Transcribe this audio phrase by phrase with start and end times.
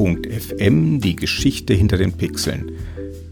[0.00, 2.72] was.fm, die Geschichte hinter den Pixeln.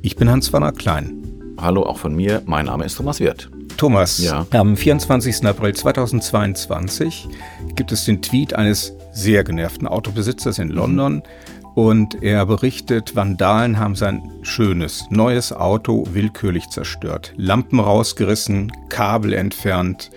[0.03, 1.25] Ich bin Hans-Werner Klein.
[1.59, 3.49] Hallo auch von mir, mein Name ist Thomas Wirth.
[3.79, 4.47] Thomas, ja.
[4.51, 5.47] am 24.
[5.47, 7.29] April 2022
[7.75, 11.23] gibt es den Tweet eines sehr genervten Autobesitzers in London
[11.75, 20.11] und er berichtet, Vandalen haben sein schönes neues Auto willkürlich zerstört, Lampen rausgerissen, Kabel entfernt,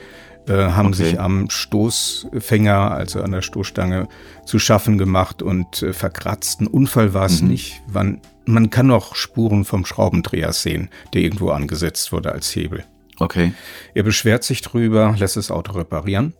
[0.47, 1.03] äh, haben okay.
[1.03, 4.07] sich am Stoßfänger, also an der Stoßstange,
[4.45, 6.61] zu schaffen gemacht und äh, verkratzt.
[6.61, 7.49] Ein Unfall war es mhm.
[7.49, 7.81] nicht.
[7.91, 12.83] Man, man kann noch Spuren vom Schraubendreher sehen, der irgendwo angesetzt wurde als Hebel.
[13.19, 13.53] Okay.
[13.93, 16.33] Er beschwert sich drüber, lässt das Auto reparieren.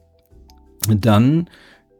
[0.87, 1.47] Dann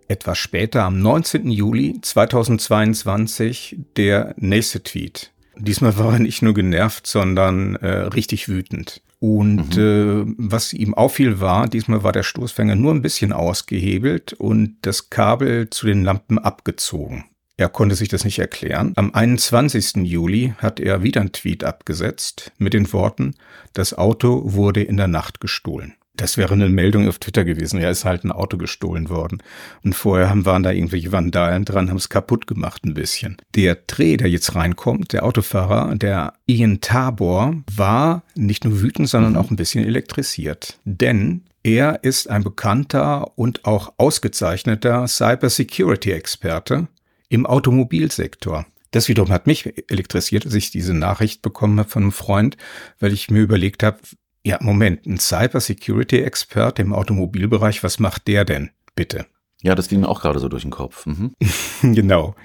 [0.08, 1.50] etwas später, am 19.
[1.50, 5.32] Juli 2022, der nächste Tweet.
[5.56, 9.02] Diesmal war er nicht nur genervt, sondern äh, richtig wütend.
[9.22, 10.34] Und mhm.
[10.34, 15.12] äh, was ihm auffiel war, diesmal war der Stoßfänger nur ein bisschen ausgehebelt und das
[15.12, 17.26] Kabel zu den Lampen abgezogen.
[17.56, 18.94] Er konnte sich das nicht erklären.
[18.96, 19.98] Am 21.
[19.98, 23.36] Juli hat er wieder einen Tweet abgesetzt mit den Worten,
[23.74, 25.94] das Auto wurde in der Nacht gestohlen.
[26.14, 27.80] Das wäre eine Meldung auf Twitter gewesen.
[27.80, 29.42] Ja, ist halt ein Auto gestohlen worden.
[29.84, 33.38] Und vorher haben, waren da irgendwelche Vandalen dran, haben es kaputt gemacht ein bisschen.
[33.56, 39.38] Der Dreh, der jetzt reinkommt, der Autofahrer, der Ian Tabor, war nicht nur wütend, sondern
[39.38, 40.80] auch ein bisschen elektrisiert.
[40.84, 46.88] Denn er ist ein bekannter und auch ausgezeichneter Cybersecurity-Experte
[47.30, 48.66] im Automobilsektor.
[48.92, 52.58] Das wiederum hat mich elektrisiert, als ich diese Nachricht bekommen habe von einem Freund,
[53.00, 54.00] weil ich mir überlegt habe,
[54.44, 59.26] ja, Moment, ein Cybersecurity-Expert im Automobilbereich, was macht der denn, bitte?
[59.62, 61.06] Ja, das ging mir auch gerade so durch den Kopf.
[61.06, 61.36] Mhm.
[61.94, 62.36] genau.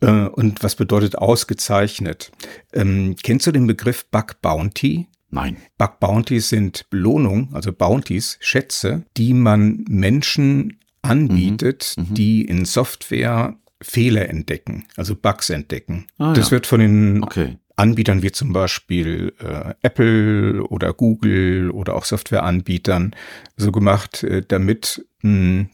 [0.00, 2.32] Äh, und was bedeutet ausgezeichnet?
[2.72, 5.08] Ähm, kennst du den Begriff Bug Bounty?
[5.30, 5.58] Nein.
[5.78, 12.06] Bug Bounties sind Belohnungen, also Bounties, Schätze, die man Menschen anbietet, mhm.
[12.10, 12.14] Mhm.
[12.14, 16.06] die in Software Fehler entdecken, also Bugs entdecken.
[16.18, 16.52] Ah, das ja.
[16.52, 17.56] wird von den okay.
[17.80, 23.14] Anbietern wie zum Beispiel äh, Apple oder Google oder auch Softwareanbietern
[23.56, 25.66] so gemacht, äh, damit mh,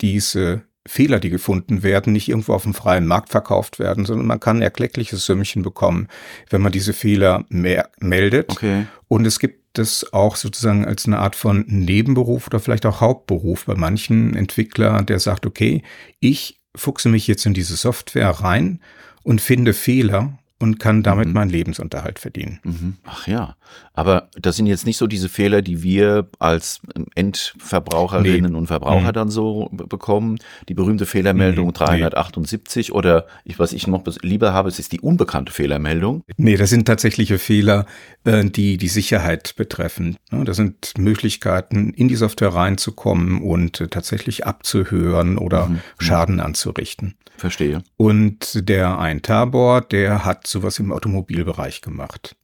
[0.00, 4.40] diese Fehler, die gefunden werden, nicht irgendwo auf dem freien Markt verkauft werden, sondern man
[4.40, 6.08] kann ein erkleckliches Sümmchen bekommen,
[6.48, 8.50] wenn man diese Fehler meldet.
[8.50, 8.86] Okay.
[9.06, 13.66] Und es gibt das auch sozusagen als eine Art von Nebenberuf oder vielleicht auch Hauptberuf
[13.66, 15.82] bei manchen Entwicklern, der sagt, okay,
[16.20, 18.80] ich fuchse mich jetzt in diese Software rein
[19.22, 21.34] und finde Fehler und kann damit mhm.
[21.34, 22.58] meinen Lebensunterhalt verdienen.
[22.64, 22.96] Mhm.
[23.04, 23.56] Ach ja,
[23.94, 26.80] aber das sind jetzt nicht so diese Fehler, die wir als
[27.14, 28.58] Endverbraucherinnen nee.
[28.58, 29.12] und Verbraucher mhm.
[29.12, 30.38] dann so bekommen.
[30.68, 32.94] Die berühmte Fehlermeldung 378 nee.
[32.94, 36.24] oder ich, was ich noch lieber habe, es ist die unbekannte Fehlermeldung.
[36.36, 37.86] Nee, das sind tatsächliche Fehler,
[38.24, 40.16] äh, die die Sicherheit betreffen.
[40.32, 45.80] Ne, das sind Möglichkeiten, in die Software reinzukommen und äh, tatsächlich abzuhören oder mhm.
[45.98, 47.14] Schaden anzurichten.
[47.38, 47.84] Verstehe.
[47.96, 52.36] Und der ein Tabor, der hat sowas im Automobilbereich gemacht.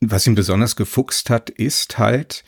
[0.00, 2.44] Was ihn besonders gefuchst hat, ist halt,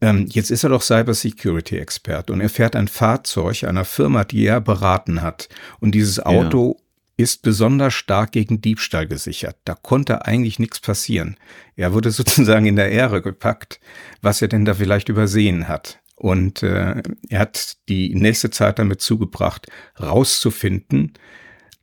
[0.00, 4.60] ähm, jetzt ist er doch Cybersecurity-Expert und er fährt ein Fahrzeug einer Firma, die er
[4.60, 5.48] beraten hat.
[5.80, 7.24] Und dieses Auto ja.
[7.24, 9.56] ist besonders stark gegen Diebstahl gesichert.
[9.64, 11.36] Da konnte eigentlich nichts passieren.
[11.76, 13.80] Er wurde sozusagen in der Ehre gepackt,
[14.22, 16.00] was er denn da vielleicht übersehen hat.
[16.16, 19.66] Und äh, er hat die nächste Zeit damit zugebracht,
[20.00, 21.14] rauszufinden,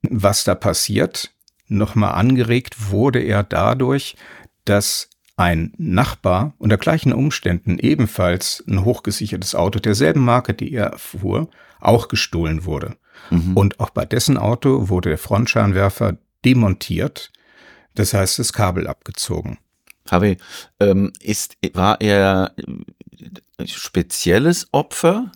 [0.02, 1.34] was da passiert.
[1.74, 4.18] Nochmal angeregt wurde er dadurch,
[4.66, 11.50] dass ein Nachbar unter gleichen Umständen ebenfalls ein hochgesichertes Auto derselben Marke, die er fuhr,
[11.79, 12.97] auch gestohlen wurde.
[13.29, 13.56] Mhm.
[13.56, 17.32] Und auch bei dessen Auto wurde der Frontscheinwerfer demontiert,
[17.96, 19.58] das heißt das Kabel abgezogen.
[20.12, 20.40] Harvey,
[20.82, 22.53] ähm, ist, war er
[23.64, 25.32] spezielles Opfer?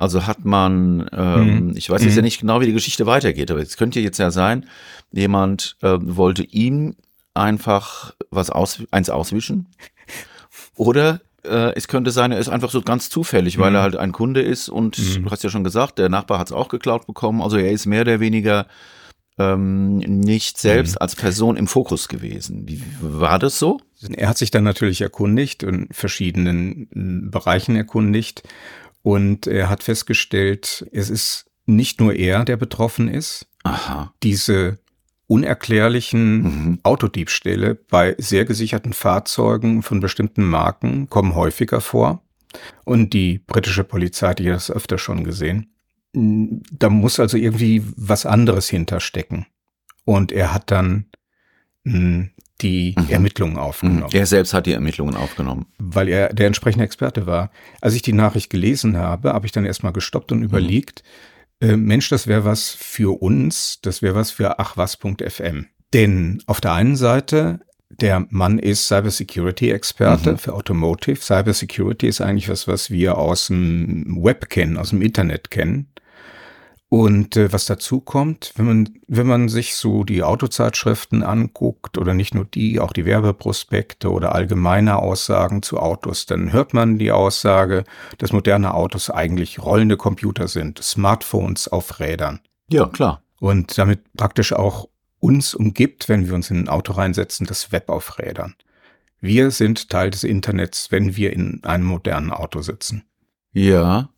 [0.00, 1.76] Also hat man, ähm, mhm.
[1.76, 2.16] ich weiß jetzt mhm.
[2.16, 4.64] ja nicht genau, wie die Geschichte weitergeht, aber es könnte jetzt ja sein,
[5.12, 6.96] jemand äh, wollte ihm
[7.34, 9.68] einfach was aus, eins auswischen.
[10.74, 13.76] Oder äh, es könnte sein, er ist einfach so ganz zufällig, weil mhm.
[13.76, 15.24] er halt ein Kunde ist und mhm.
[15.24, 17.42] du hast ja schon gesagt, der Nachbar hat es auch geklaut bekommen.
[17.42, 18.68] Also er ist mehr oder weniger
[19.38, 21.02] ähm, nicht selbst mhm.
[21.02, 22.66] als Person im Fokus gewesen.
[22.66, 23.80] Wie war das so?
[24.14, 28.44] Er hat sich dann natürlich erkundigt und verschiedenen äh, Bereichen erkundigt
[29.02, 33.46] und er hat festgestellt, es ist nicht nur er, der betroffen ist.
[33.62, 34.12] Aha.
[34.22, 34.78] Diese
[35.26, 36.78] unerklärlichen mhm.
[36.82, 42.22] Autodiebstähle bei sehr gesicherten Fahrzeugen von bestimmten Marken kommen häufiger vor.
[42.84, 45.72] Und die britische Polizei hat das öfter schon gesehen.
[46.12, 49.46] Da muss also irgendwie was anderes hinterstecken.
[50.04, 51.06] Und er hat dann
[51.84, 52.30] hm,
[52.62, 53.06] die mhm.
[53.08, 54.06] Ermittlungen aufgenommen.
[54.12, 55.66] Er selbst hat die Ermittlungen aufgenommen.
[55.78, 57.50] Weil er der entsprechende Experte war.
[57.80, 60.44] Als ich die Nachricht gelesen habe, habe ich dann erstmal gestoppt und mhm.
[60.44, 61.02] überlegt,
[61.60, 65.66] äh, Mensch, das wäre was für uns, das wäre was für achwas.fm.
[65.92, 67.60] Denn auf der einen Seite,
[67.90, 70.38] der Mann ist Cybersecurity-Experte mhm.
[70.38, 71.20] für Automotive.
[71.20, 75.88] Cybersecurity ist eigentlich was, was wir aus dem Web kennen, aus dem Internet kennen.
[76.90, 82.14] Und äh, was dazu kommt, wenn man, wenn man sich so die Autozeitschriften anguckt oder
[82.14, 87.12] nicht nur die, auch die Werbeprospekte oder allgemeine Aussagen zu Autos, dann hört man die
[87.12, 87.84] Aussage,
[88.18, 92.40] dass moderne Autos eigentlich rollende Computer sind, Smartphones auf Rädern.
[92.68, 93.22] Ja, klar.
[93.38, 94.88] Und damit praktisch auch
[95.20, 98.56] uns umgibt, wenn wir uns in ein Auto reinsetzen, das Web auf Rädern.
[99.20, 103.04] Wir sind Teil des Internets, wenn wir in einem modernen Auto sitzen.
[103.52, 104.08] Ja,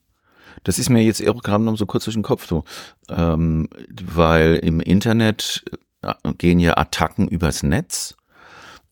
[0.65, 2.65] das ist mir jetzt auch gerade noch so kurz durch den Kopf so,
[3.09, 3.69] ähm,
[4.03, 5.65] weil im Internet
[6.03, 8.17] äh, gehen ja Attacken übers Netz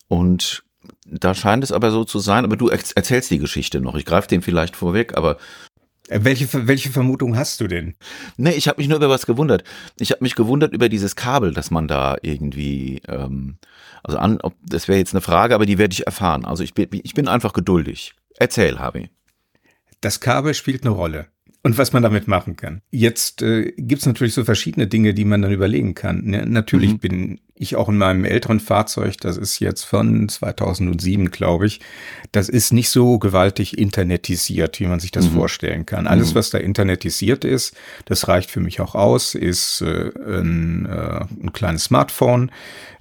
[0.08, 0.64] und
[1.05, 3.96] da scheint es aber so zu sein, aber du erzählst die Geschichte noch.
[3.96, 5.38] Ich greife dem vielleicht vorweg, aber
[6.08, 7.94] äh, welche, welche Vermutung hast du denn?
[8.37, 9.64] Nee, ich habe mich nur über was gewundert.
[9.99, 13.58] Ich habe mich gewundert über dieses Kabel, das man da irgendwie, ähm,
[14.02, 16.44] also an, ob, das wäre jetzt eine Frage, aber die werde ich erfahren.
[16.44, 18.14] Also ich bin, ich bin einfach geduldig.
[18.37, 19.11] Erzähl, Harvey.
[20.00, 21.28] Das Kabel spielt eine Rolle
[21.62, 22.83] und was man damit machen kann.
[22.91, 26.25] Jetzt äh, gibt es natürlich so verschiedene Dinge, die man dann überlegen kann.
[26.25, 26.47] Ne?
[26.47, 26.99] Natürlich mhm.
[26.99, 31.81] bin ich auch in meinem älteren Fahrzeug, das ist jetzt von 2007, glaube ich,
[32.33, 35.35] das ist nicht so gewaltig internetisiert, wie man sich das mhm.
[35.35, 36.07] vorstellen kann.
[36.07, 36.37] Alles, mhm.
[36.37, 37.77] was da internetisiert ist,
[38.07, 42.51] das reicht für mich auch aus, ist äh, ein, äh, ein kleines Smartphone,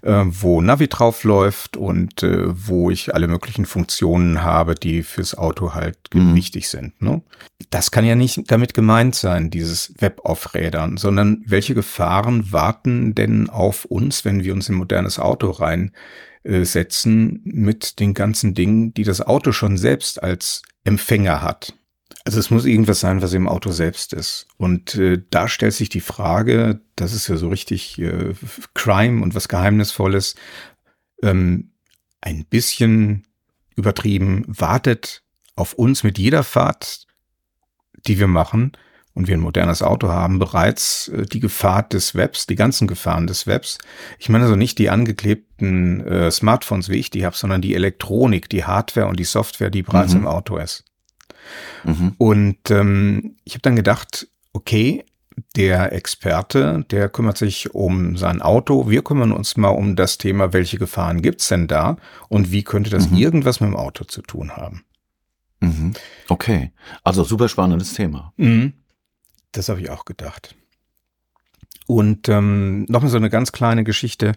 [0.02, 5.38] äh, wo Navi drauf läuft und äh, wo ich alle möglichen Funktionen habe, die fürs
[5.38, 6.36] Auto halt mhm.
[6.36, 7.02] wichtig sind.
[7.02, 7.22] Ne?
[7.70, 13.14] Das kann ja nicht damit gemeint sein, dieses Web auf Rädern, sondern welche Gefahren warten
[13.14, 18.56] denn auf uns, wenn wir wir uns in ein modernes Auto reinsetzen mit den ganzen
[18.56, 21.74] Dingen, die das Auto schon selbst als Empfänger hat.
[22.26, 24.48] Also es muss irgendwas sein, was im Auto selbst ist.
[24.58, 28.34] Und äh, da stellt sich die Frage, das ist ja so richtig äh,
[28.74, 30.36] Crime und was Geheimnisvolles,
[31.24, 31.72] ähm,
[32.22, 33.28] ein bisschen
[33.76, 35.24] übertrieben, wartet
[35.56, 37.06] auf uns mit jeder Fahrt,
[38.08, 38.74] die wir machen,
[39.20, 43.28] und wir ein modernes Auto haben, bereits äh, die Gefahr des Webs, die ganzen Gefahren
[43.28, 43.78] des Webs.
[44.18, 48.50] Ich meine also nicht die angeklebten äh, Smartphones, wie ich die habe, sondern die Elektronik,
[48.50, 50.22] die Hardware und die Software, die bereits mhm.
[50.22, 50.86] im Auto ist.
[51.84, 52.14] Mhm.
[52.18, 55.04] Und ähm, ich habe dann gedacht, okay,
[55.58, 58.90] der Experte, der kümmert sich um sein Auto.
[58.90, 61.98] Wir kümmern uns mal um das Thema, welche Gefahren gibt's denn da
[62.30, 63.18] und wie könnte das mhm.
[63.18, 64.86] irgendwas mit dem Auto zu tun haben.
[65.60, 65.94] Mhm.
[66.30, 66.72] Okay,
[67.04, 68.34] also super spannendes Thema.
[68.38, 68.74] Mhm.
[69.52, 70.56] Das habe ich auch gedacht.
[71.90, 74.34] Und ähm, nochmal so eine ganz kleine Geschichte.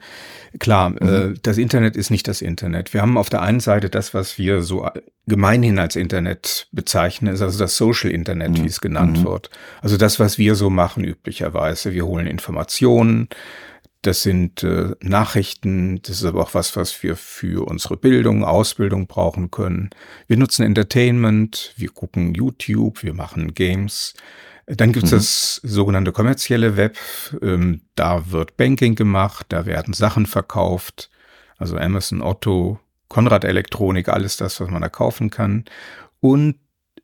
[0.58, 0.96] Klar, mhm.
[1.02, 2.94] äh, das Internet ist nicht das Internet.
[2.94, 4.88] Wir haben auf der einen Seite das, was wir so
[5.26, 8.64] gemeinhin als Internet bezeichnen, ist also das Social Internet, mhm.
[8.64, 9.24] wie es genannt mhm.
[9.24, 9.50] wird.
[9.82, 11.92] Also das, was wir so machen üblicherweise.
[11.92, 13.28] Wir holen Informationen,
[14.00, 19.06] das sind äh, Nachrichten, das ist aber auch was, was wir für unsere Bildung, Ausbildung
[19.06, 19.90] brauchen können.
[20.26, 24.14] Wir nutzen Entertainment, wir gucken YouTube, wir machen Games.
[24.76, 25.16] Dann gibt es mhm.
[25.16, 26.96] das sogenannte kommerzielle Web.
[27.40, 31.10] Ähm, da wird Banking gemacht, da werden Sachen verkauft.
[31.58, 35.64] Also Amazon, Otto, Konrad Elektronik, alles das, was man da kaufen kann.
[36.20, 36.56] Und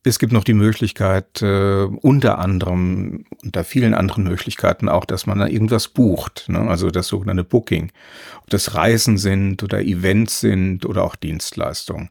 [0.05, 5.39] es gibt noch die Möglichkeit, äh, unter anderem, unter vielen anderen Möglichkeiten auch, dass man
[5.39, 6.47] da irgendwas bucht.
[6.49, 6.61] Ne?
[6.61, 7.93] Also das sogenannte Booking.
[8.41, 12.11] Ob das Reisen sind oder Events sind oder auch Dienstleistungen.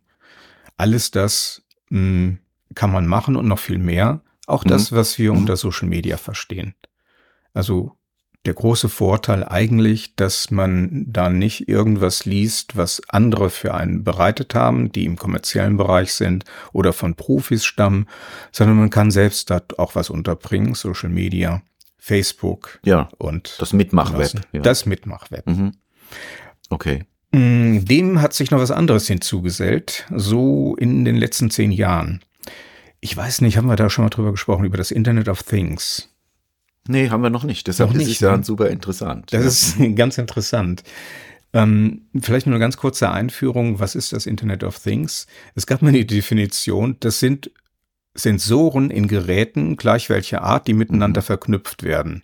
[0.75, 2.37] Alles das mh, hm,
[2.75, 4.21] kann man machen und noch viel mehr.
[4.47, 4.69] Auch mhm.
[4.69, 5.39] das, was wir mhm.
[5.39, 6.73] unter Social Media verstehen.
[7.53, 7.97] Also
[8.45, 14.55] der große Vorteil eigentlich, dass man da nicht irgendwas liest, was andere für einen bereitet
[14.55, 18.07] haben, die im kommerziellen Bereich sind oder von Profis stammen,
[18.53, 21.61] sondern man kann selbst da auch was unterbringen, Social Media,
[21.97, 24.31] Facebook ja, und das Mitmachweb.
[24.53, 24.61] Ja.
[24.61, 25.45] Das Mitmachweb.
[25.45, 25.73] Mhm.
[26.69, 27.03] Okay.
[27.33, 32.21] Mm, dem hat sich noch was anderes hinzugesellt, so in den letzten zehn Jahren.
[32.99, 36.09] Ich weiß nicht, haben wir da schon mal drüber gesprochen, über das Internet of Things?
[36.87, 37.67] Nee, haben wir noch nicht.
[37.67, 38.43] Deshalb noch nicht, ist es ja ne?
[38.43, 39.33] super interessant.
[39.33, 40.83] Das ist ganz interessant.
[41.53, 43.79] Ähm, vielleicht nur eine ganz kurze Einführung.
[43.79, 45.27] Was ist das Internet of Things?
[45.55, 47.51] Es gab mal die Definition, das sind
[48.13, 51.25] Sensoren in Geräten gleich welcher Art, die miteinander mhm.
[51.25, 52.23] verknüpft werden.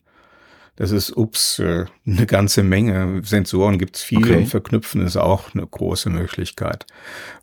[0.75, 3.21] Das ist, ups, äh, eine ganze Menge.
[3.23, 4.37] Sensoren gibt's viele Okay.
[4.37, 6.87] und verknüpfen ist auch eine große Möglichkeit.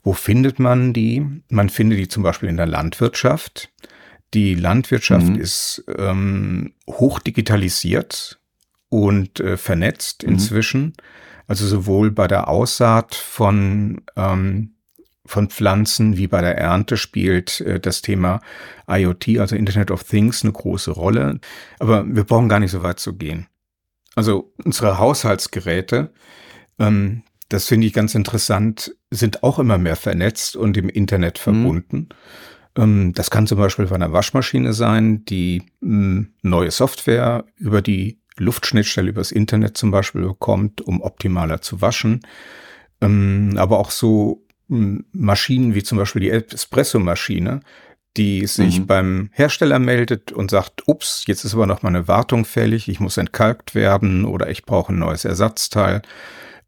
[0.03, 1.25] Wo findet man die?
[1.49, 3.69] Man findet die zum Beispiel in der Landwirtschaft.
[4.33, 5.35] Die Landwirtschaft Mhm.
[5.39, 8.39] ist ähm, hoch digitalisiert
[8.89, 10.33] und äh, vernetzt Mhm.
[10.33, 10.93] inzwischen.
[11.47, 14.75] Also sowohl bei der Aussaat von ähm,
[15.25, 18.41] von Pflanzen wie bei der Ernte spielt äh, das Thema
[18.87, 21.39] IoT, also Internet of Things, eine große Rolle.
[21.79, 23.47] Aber wir brauchen gar nicht so weit zu gehen.
[24.15, 26.11] Also unsere Haushaltsgeräte,
[26.79, 32.09] ähm, das finde ich ganz interessant, sind auch immer mehr vernetzt und im Internet verbunden.
[32.77, 38.19] Ähm, das kann zum Beispiel bei einer Waschmaschine sein, die mh, neue Software über die
[38.37, 42.21] Luftschnittstelle übers Internet zum Beispiel bekommt, um optimaler zu waschen.
[43.01, 47.59] Ähm, aber auch so Maschinen wie zum Beispiel die Espresso-Maschine,
[48.17, 48.87] die sich Mhm.
[48.87, 52.99] beim Hersteller meldet und sagt, ups, jetzt ist aber noch mal eine Wartung fällig, ich
[52.99, 56.01] muss entkalkt werden oder ich brauche ein neues Ersatzteil,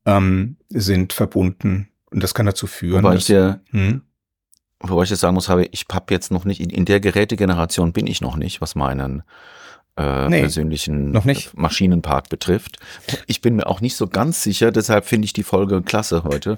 [0.05, 1.89] ähm, sind verbunden.
[2.11, 4.01] Und das kann dazu führen, Wobei dass, ich dir, hm,
[4.79, 7.91] wobei ich jetzt sagen muss, habe ich habe jetzt noch nicht, in, in der Gerätegeneration
[7.93, 9.23] bin ich noch nicht, was meinen
[9.97, 11.55] äh, Nee, persönlichen noch nicht.
[11.57, 12.77] Maschinenpark betrifft.
[13.27, 16.57] Ich bin mir auch nicht so ganz sicher, deshalb finde ich die Folge klasse heute,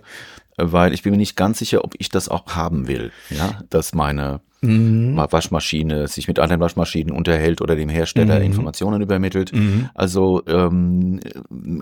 [0.57, 3.93] weil ich bin mir nicht ganz sicher, ob ich das auch haben will, ja, dass
[3.93, 5.15] meine Mhm.
[5.17, 8.45] Waschmaschine sich mit anderen Waschmaschinen unterhält oder dem Hersteller Mhm.
[8.45, 9.53] Informationen übermittelt.
[9.53, 9.89] Mhm.
[9.93, 11.19] Also ähm,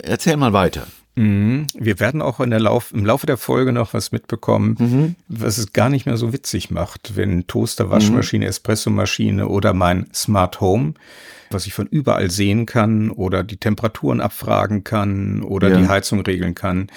[0.03, 0.85] erzähl mal weiter.
[1.15, 1.67] Mhm.
[1.77, 5.71] Wir werden auch in der Lauf, im Laufe der Folge noch was mitbekommen, was es
[5.73, 10.93] gar nicht mehr so witzig macht, wenn Toaster, Waschmaschine, Espressomaschine oder mein Smart Home,
[11.51, 15.77] was ich von überall sehen kann oder die Temperaturen abfragen kann oder Ja.
[15.77, 16.87] die Heizung regeln kann,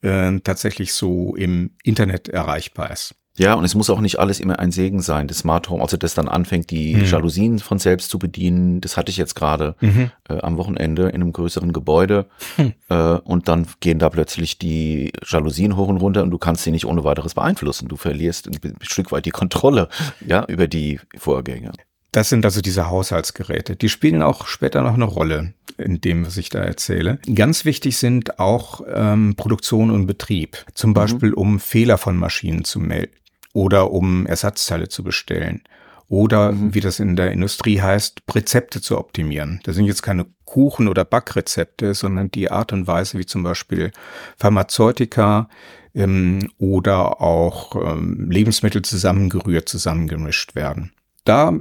[0.00, 3.14] äh, tatsächlich so im Internet erreichbar ist.
[3.38, 5.28] Ja, und es muss auch nicht alles immer ein Segen sein.
[5.28, 7.04] Das Smart Home, also das dann anfängt, die Mhm.
[7.04, 10.10] Jalousien von selbst zu bedienen, das hatte ich jetzt gerade Mhm.
[10.28, 12.26] äh, am Wochenende in einem größeren Gebäude.
[12.56, 12.72] Hm.
[12.88, 16.70] Äh, und dann gehen da plötzlich die Jalousien hoch und runter und du kannst sie
[16.70, 17.88] nicht ohne weiteres beeinflussen.
[17.88, 19.88] Du verlierst ein Stück weit die Kontrolle
[20.26, 21.72] ja, über die Vorgänge.
[22.12, 23.76] Das sind also diese Haushaltsgeräte.
[23.76, 27.18] Die spielen auch später noch eine Rolle in dem, was ich da erzähle.
[27.34, 30.64] Ganz wichtig sind auch ähm, Produktion und Betrieb.
[30.72, 33.12] Zum Beispiel, um Fehler von Maschinen zu melden
[33.56, 35.62] oder um Ersatzteile zu bestellen.
[36.08, 39.60] Oder, wie das in der Industrie heißt, Rezepte zu optimieren.
[39.64, 43.92] Das sind jetzt keine Kuchen- oder Backrezepte, sondern die Art und Weise, wie zum Beispiel
[44.36, 45.48] Pharmazeutika
[45.94, 50.92] ähm, oder auch ähm, Lebensmittel zusammengerührt, zusammengemischt werden.
[51.26, 51.52] Da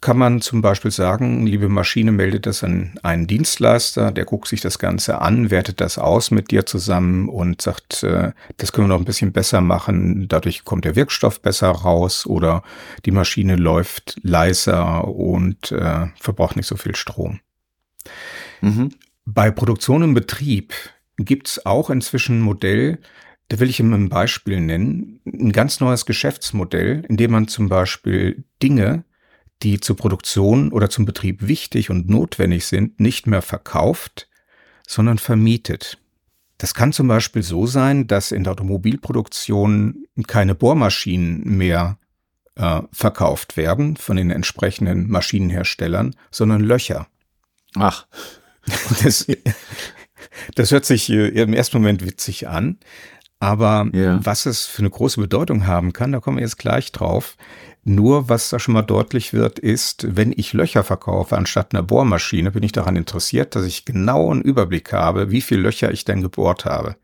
[0.00, 4.62] kann man zum Beispiel sagen, liebe Maschine, meldet das an einen Dienstleister, der guckt sich
[4.62, 8.94] das Ganze an, wertet das aus mit dir zusammen und sagt, äh, das können wir
[8.94, 12.62] noch ein bisschen besser machen, dadurch kommt der Wirkstoff besser raus oder
[13.04, 17.40] die Maschine läuft leiser und äh, verbraucht nicht so viel Strom.
[18.62, 18.94] Mhm.
[19.26, 20.72] Bei Produktion und Betrieb
[21.18, 23.00] gibt's auch inzwischen ein Modell,
[23.50, 27.68] da will ich Ihnen ein Beispiel nennen, ein ganz neues Geschäftsmodell, in dem man zum
[27.68, 29.04] Beispiel Dinge,
[29.62, 34.28] die zur Produktion oder zum Betrieb wichtig und notwendig sind, nicht mehr verkauft,
[34.86, 35.98] sondern vermietet.
[36.58, 41.98] Das kann zum Beispiel so sein, dass in der Automobilproduktion keine Bohrmaschinen mehr
[42.56, 47.06] äh, verkauft werden von den entsprechenden Maschinenherstellern, sondern Löcher.
[47.76, 48.06] Ach,
[49.02, 49.26] Das,
[50.54, 52.78] das hört sich äh, im ersten Moment witzig an,
[53.38, 54.24] aber Ja.
[54.24, 57.36] was es für eine große Bedeutung haben kann, da kommen wir jetzt gleich drauf.
[57.82, 62.50] Nur was da schon mal deutlich wird, ist, wenn ich Löcher verkaufe anstatt einer Bohrmaschine,
[62.50, 66.20] bin ich daran interessiert, dass ich genau einen Überblick habe, wie viele Löcher ich denn
[66.20, 66.96] gebohrt habe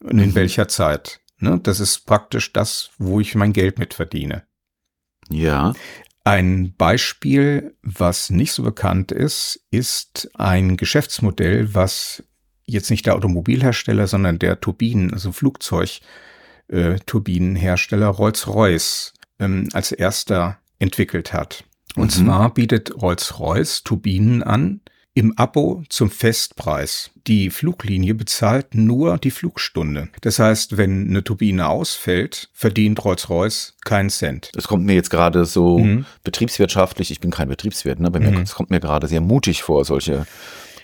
[0.00, 1.20] und in welcher Zeit.
[1.38, 1.58] Ne?
[1.62, 4.42] Das ist praktisch das, wo ich mein Geld mit verdiene.
[5.30, 5.72] ja.
[6.26, 12.22] Ein Beispiel, was nicht so bekannt ist, ist ein Geschäftsmodell, was
[12.64, 21.64] jetzt nicht der Automobilhersteller, sondern der Turbinen, also Flugzeugturbinenhersteller Rolls-Royce ähm, als erster entwickelt hat.
[21.96, 22.26] Und Mhm.
[22.26, 24.80] zwar bietet Rolls-Royce Turbinen an
[25.16, 27.10] im Abo zum Festpreis.
[27.28, 30.08] Die Fluglinie bezahlt nur die Flugstunde.
[30.22, 34.50] Das heißt, wenn eine Turbine ausfällt, verdient Rolls-Royce keinen Cent.
[34.54, 36.04] Das kommt mir jetzt gerade so Mhm.
[36.24, 38.38] betriebswirtschaftlich, ich bin kein Betriebswirt, ne, aber mir, Mhm.
[38.38, 40.26] es kommt mir gerade sehr mutig vor, solche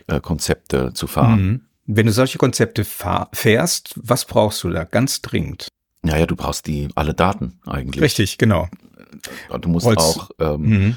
[0.06, 1.42] äh, Konzepte zu fahren.
[1.42, 1.60] Mhm.
[1.86, 2.84] Wenn du solche Konzepte
[3.32, 5.68] fährst, was brauchst du da ganz dringend?
[6.02, 8.02] Naja, du brauchst die alle Daten eigentlich.
[8.02, 8.68] Richtig, genau.
[9.60, 9.98] Du musst Holz.
[9.98, 10.96] auch ähm, Mhm.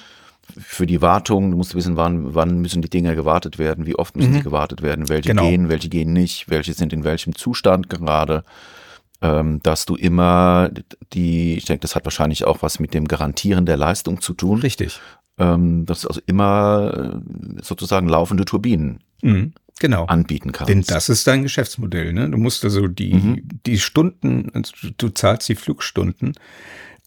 [0.57, 4.15] für die Wartung, du musst wissen, wann, wann müssen die Dinger gewartet werden, wie oft
[4.15, 4.35] müssen Mhm.
[4.37, 5.49] sie gewartet werden, welche Genau.
[5.49, 8.43] gehen, welche gehen nicht, welche sind in welchem Zustand gerade.
[9.21, 10.69] Ähm, dass du immer
[11.13, 14.59] die, ich denke, das hat wahrscheinlich auch was mit dem Garantieren der Leistung zu tun.
[14.59, 14.99] Richtig.
[15.39, 16.93] ähm, dass also immer
[17.57, 20.05] äh, sozusagen laufende Turbinen Mhm, genau.
[20.05, 20.69] anbieten kannst.
[20.69, 22.13] Denn das ist dein Geschäftsmodell.
[22.13, 22.29] Ne?
[22.29, 23.47] Du musst also die, Mhm.
[23.65, 26.33] die Stunden, also du- zahlst die Flugstunden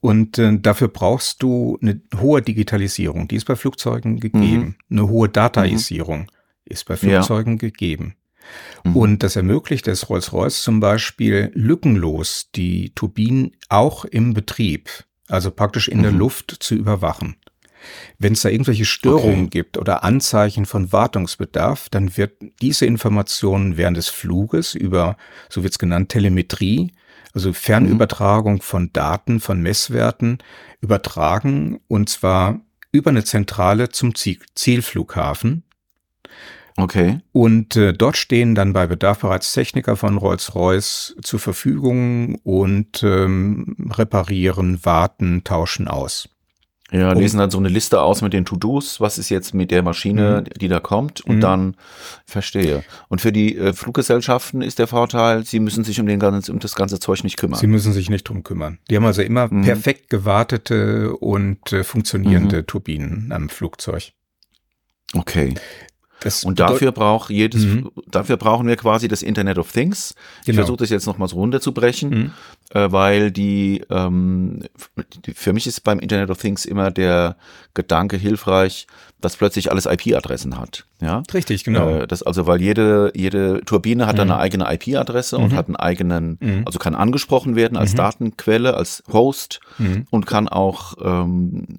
[0.01, 3.29] und äh, dafür brauchst du eine hohe Digitalisierung.
[3.29, 4.77] Die ist bei Flugzeugen gegeben.
[4.91, 6.31] Eine hohe Dataisierung
[6.65, 7.09] ist bei Mhm.
[7.09, 7.23] Ja.
[7.23, 8.15] Flugzeugen gegeben.
[8.85, 8.97] Mhm.
[8.97, 14.89] Und das ermöglicht es Rolls-Royce zum Beispiel lückenlos die Turbinen auch im Betrieb,
[15.29, 16.19] also praktisch in der Mhm.
[16.19, 17.37] Luft zu überwachen.
[18.19, 19.51] Wenn es da irgendwelche Störungen Okay.
[19.51, 25.17] gibt oder Anzeichen von Wartungsbedarf, dann wird diese Information während des Fluges über,
[25.49, 26.93] so wird es genannt, Telemetrie,
[27.35, 30.39] also Fernübertragung von Daten, von Messwerten,
[30.81, 32.61] übertragen und zwar
[32.93, 35.63] über eine Zentrale zum Ziel Zielflughafen.
[36.79, 37.21] okay.
[37.33, 43.77] Und äh, dort stehen dann bei Bedarf bereits Techniker von Rolls-Royce zur Verfügung und ähm,
[43.91, 46.29] reparieren, warten, tauschen aus.
[46.93, 49.73] Ja, Um- lesen dann so eine Liste aus mit den To-Dos, was ist jetzt mit
[49.73, 51.41] der Maschine, die da kommt und Mhm.
[51.41, 51.77] dann
[52.27, 52.85] verstehe.
[53.09, 56.61] Und für die äh, Fluggesellschaften ist der Vorteil, sie müssen sich um, den ganzen, um
[56.61, 57.59] das ganze Zeug nicht kümmern.
[57.59, 58.79] Sie müssen sich nicht drum kümmern.
[58.89, 59.65] Die haben also immer Mhm.
[59.65, 62.67] perfekt gewartete und äh, funktionierende Mhm.
[62.67, 64.13] Turbinen am Flugzeug.
[65.15, 65.55] okay.
[66.21, 67.91] Das Und dafür braucht jedes, Mhm.
[68.11, 70.15] dafür brauchen wir quasi das Internet of Things.
[70.41, 70.61] Ich Genau.
[70.61, 72.31] versuche das jetzt noch mal so runterzubrechen, Mhm.
[72.73, 74.63] Weil die, ähm,
[75.35, 77.37] für mich ist beim Internet of Things immer der
[77.75, 78.87] Gedanke hilfreich,
[79.21, 80.85] dass plötzlich alles IP-Adressen hat.
[81.01, 81.89] Ja, Richtig, genau.
[81.89, 84.35] Äh, das also, weil jede, jede Turbine hat dann Mhm.
[84.35, 85.57] eine eigene IP-Adresse und Mhm.
[85.57, 86.63] hat einen eigenen, Mhm.
[86.67, 87.97] also kann angesprochen werden als Mhm.
[87.97, 90.07] Datenquelle, als Host Mhm.
[90.11, 91.79] und kann auch ähm,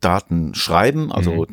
[0.00, 1.12] Daten schreiben.
[1.12, 1.46] Also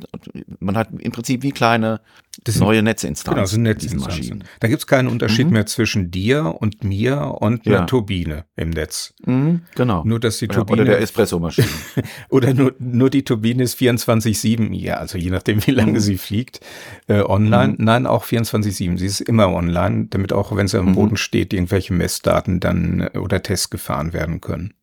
[0.59, 2.01] man hat im Prinzip wie kleine
[2.43, 3.33] Das sind- neue Netzinstanzen.
[3.35, 4.43] Genau, das sind Netzinstanzen.
[4.59, 5.53] Da gibt es keinen Unterschied Mhm.
[5.53, 7.85] mehr zwischen dir und mir und einer Ja.
[7.85, 9.13] Turbine im Netz.
[9.25, 10.03] Mhm, genau.
[10.05, 11.67] Nur, dass die Ja, Turbine oder der Espresso-Maschine.
[12.29, 15.99] Oder nur, nur die Turbine ist 24-7, ja, also je nachdem, wie lange Mhm.
[15.99, 16.59] sie fliegt,
[17.07, 17.73] äh, online.
[17.77, 17.83] Mhm.
[17.85, 18.97] Nein, auch 24-7.
[18.97, 20.95] Sie ist immer online, damit auch, wenn sie am Mhm.
[20.95, 24.73] Boden steht, irgendwelche Messdaten dann äh, oder Tests gefahren werden können.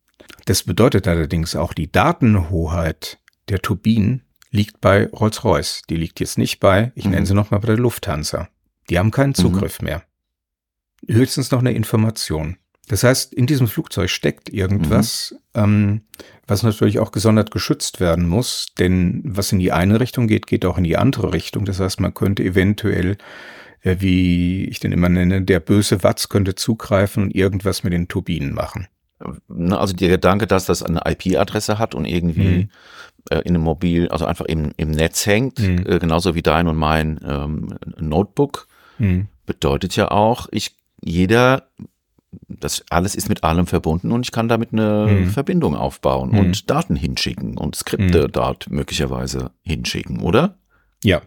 [0.45, 3.17] Das bedeutet allerdings auch, die Datenhoheit
[3.49, 5.83] der Turbinen liegt bei Rolls-Royce.
[5.89, 7.11] Die liegt jetzt nicht bei, ich Mhm.
[7.11, 8.47] nenne sie nochmal bei der Lufthansa.
[8.89, 10.03] Die haben keinen Zugriff mehr.
[11.07, 12.57] Höchstens noch eine Information.
[12.87, 16.01] Das heißt, in diesem Flugzeug steckt irgendwas, ähm,
[16.45, 20.65] was natürlich auch gesondert geschützt werden muss, denn was in die eine Richtung geht, geht
[20.65, 21.65] auch in die andere Richtung.
[21.65, 23.17] Das heißt, man könnte eventuell,
[23.81, 28.07] äh, wie ich den immer nenne, der böse Watz könnte zugreifen und irgendwas mit den
[28.07, 28.87] Turbinen machen.
[29.71, 32.69] Also der Gedanke, dass das eine IP-Adresse hat und irgendwie Mhm.
[33.29, 35.85] Äh, in einem Mobil, also einfach im, im Netz hängt, Mhm.
[35.87, 39.27] äh, genauso wie dein und mein ähm, Notebook, Hm.
[39.45, 41.67] bedeutet ja auch, ich jeder,
[42.47, 45.25] das alles ist mit allem verbunden und ich kann damit eine Mhm.
[45.27, 46.39] Verbindung aufbauen Mhm.
[46.39, 48.31] und Daten hinschicken und Skripte Mhm.
[48.31, 50.57] dort möglicherweise hinschicken, oder?
[51.03, 51.21] Ja,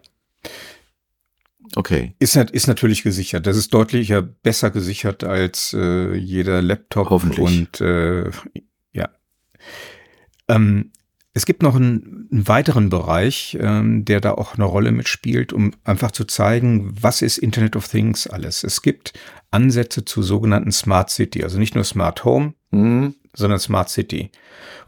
[1.77, 2.15] Okay.
[2.19, 3.47] ist, ist natürlich gesichert.
[3.47, 7.41] Das ist deutlich ja besser gesichert als äh, jeder Laptop Hoffentlich.
[7.41, 8.31] und äh,
[8.93, 9.11] ja.
[10.49, 10.93] Ähm,
[11.39, 15.73] es gibt noch einen, einen weiteren Bereich, ähm, der da auch eine Rolle mitspielt, um
[15.85, 18.65] einfach zu zeigen, was ist Internet of Things alles.
[18.65, 19.13] Es gibt
[19.53, 23.15] Ansätze zu sogenannten Smart City, also nicht nur Smart Home, Mhm.
[23.35, 24.31] sondern Smart City,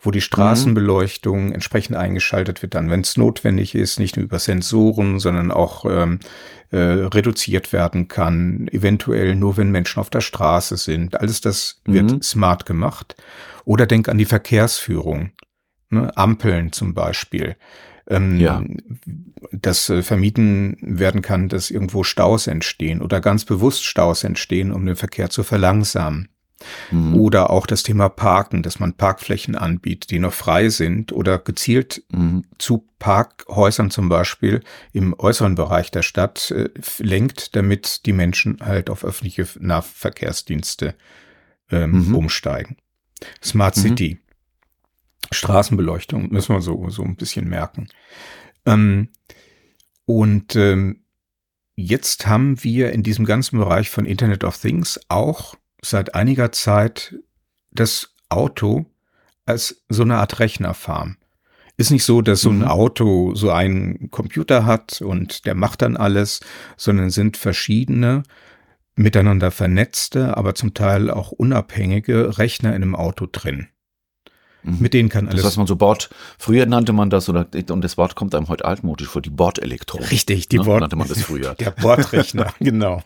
[0.00, 5.18] wo die Straßenbeleuchtung entsprechend eingeschaltet wird dann, wenn es notwendig ist, nicht nur über Sensoren,
[5.20, 6.18] sondern auch ähm,
[6.70, 11.20] äh, reduziert werden kann, eventuell nur wenn Menschen auf der Straße sind.
[11.20, 12.22] Alles das wird Mhm.
[12.22, 13.14] smart gemacht.
[13.64, 15.30] Oder denk an die Verkehrsführung,
[15.90, 16.16] ne?
[16.16, 17.56] Ampeln zum Beispiel.
[18.08, 18.62] Ähm, Ja.
[19.52, 24.84] Dass äh, vermieden werden kann, dass irgendwo Staus entstehen oder ganz bewusst Staus entstehen, um
[24.86, 26.28] den Verkehr zu verlangsamen.
[26.90, 27.14] Mhm.
[27.14, 32.02] Oder auch das Thema Parken, dass man Parkflächen anbietet, die noch frei sind oder gezielt
[32.12, 32.44] Mhm.
[32.58, 34.60] zu Parkhäusern zum Beispiel
[34.92, 40.94] im äußeren Bereich der Stadt äh, lenkt, damit die Menschen halt auf öffentliche Nahverkehrsdienste
[41.70, 42.14] ähm, Mhm.
[42.14, 42.76] umsteigen.
[43.42, 43.80] Smart Mhm.
[43.80, 44.18] City.
[45.30, 47.88] Straßenbeleuchtung müssen wir so, so ein bisschen merken.
[48.66, 49.08] Ähm,
[50.04, 51.04] und ähm,
[51.76, 57.16] jetzt haben wir in diesem ganzen Bereich von Internet of Things auch seit einiger Zeit
[57.70, 58.86] das Auto
[59.46, 61.16] als so eine Art Rechnerfarm.
[61.76, 62.64] Ist nicht so, dass so ein Mhm.
[62.64, 66.40] Auto so einen Computer hat und der macht dann alles,
[66.76, 68.22] sondern sind verschiedene
[68.96, 73.68] miteinander vernetzte, aber zum Teil auch unabhängige Rechner in einem Auto drin.
[74.62, 74.76] Mhm.
[74.80, 77.82] Mit denen kann Das, alles was man so Bord, früher nannte man das, oder, und
[77.82, 80.10] das Wort kommt einem heute altmodisch vor, die Bordelektronik.
[80.10, 80.64] Richtig, die ne?
[80.64, 81.54] Bord Nannte man das früher.
[81.60, 83.02] Der Bordrechner, genau.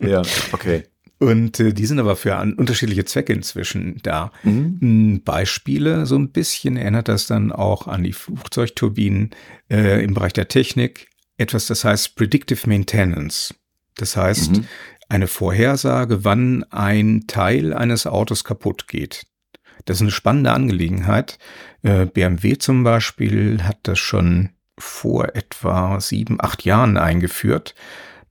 [0.00, 0.84] ja, okay.
[1.18, 4.30] Und äh, die sind aber für an, unterschiedliche Zwecke inzwischen da.
[4.44, 4.78] Mhm.
[4.80, 9.30] Mm, Beispiele, so ein bisschen erinnert das dann auch an die Flugzeugturbinen
[9.68, 11.08] äh, im Bereich der Technik.
[11.36, 13.54] etwas, das heißt Predictive Maintenance.
[13.96, 14.64] Das heißt, mhm.
[15.08, 19.26] eine Vorhersage, wann ein Teil eines Autos kaputt geht.
[19.88, 21.38] Das ist eine spannende Angelegenheit.
[21.82, 27.74] Äh, BMW zum Beispiel hat das schon vor etwa sieben, acht Jahren eingeführt.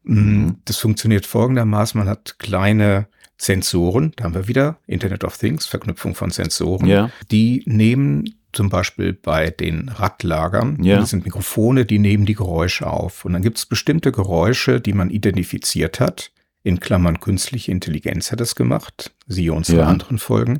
[0.04, 0.52] Mm.
[0.65, 1.98] Das funktioniert folgendermaßen.
[1.98, 7.10] Man hat kleine Sensoren, da haben wir wieder Internet of Things, Verknüpfung von Sensoren, ja.
[7.32, 11.00] die nehmen zum Beispiel bei den Radlagern, ja.
[11.00, 13.26] das sind Mikrofone, die nehmen die Geräusche auf.
[13.26, 16.32] Und dann gibt es bestimmte Geräusche, die man identifiziert hat.
[16.67, 19.88] In Klammern künstliche Intelligenz hat es gemacht, siehe unsere ja.
[19.88, 20.60] anderen Folgen.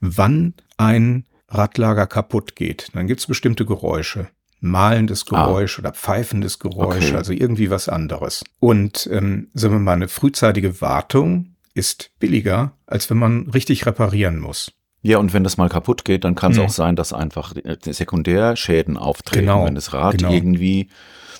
[0.00, 4.28] Wann ein Radlager kaputt geht, dann gibt es bestimmte Geräusche
[4.60, 5.46] malendes ah.
[5.46, 5.80] Geräusch ah.
[5.80, 7.16] oder pfeifendes Geräusch, okay.
[7.16, 8.44] also irgendwie was anderes.
[8.60, 14.38] Und ähm, sagen wir mal, eine frühzeitige Wartung ist billiger, als wenn man richtig reparieren
[14.38, 14.72] muss.
[15.00, 16.64] Ja, und wenn das mal kaputt geht, dann kann es mhm.
[16.64, 19.46] auch sein, dass einfach Sekundärschäden auftreten.
[19.46, 20.32] Genau, wenn das Rad genau.
[20.32, 20.90] irgendwie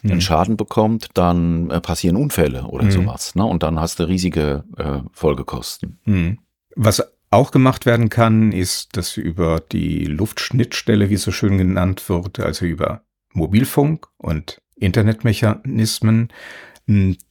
[0.02, 0.12] mhm.
[0.12, 2.90] einen Schaden bekommt, dann äh, passieren Unfälle oder mhm.
[2.90, 3.34] sowas.
[3.34, 3.44] Ne?
[3.44, 5.98] Und dann hast du riesige äh, Folgekosten.
[6.04, 6.38] Mhm.
[6.74, 12.08] Was auch gemacht werden kann, ist, dass über die Luftschnittstelle, wie es so schön genannt
[12.08, 16.28] wird, also über Mobilfunk und Internetmechanismen,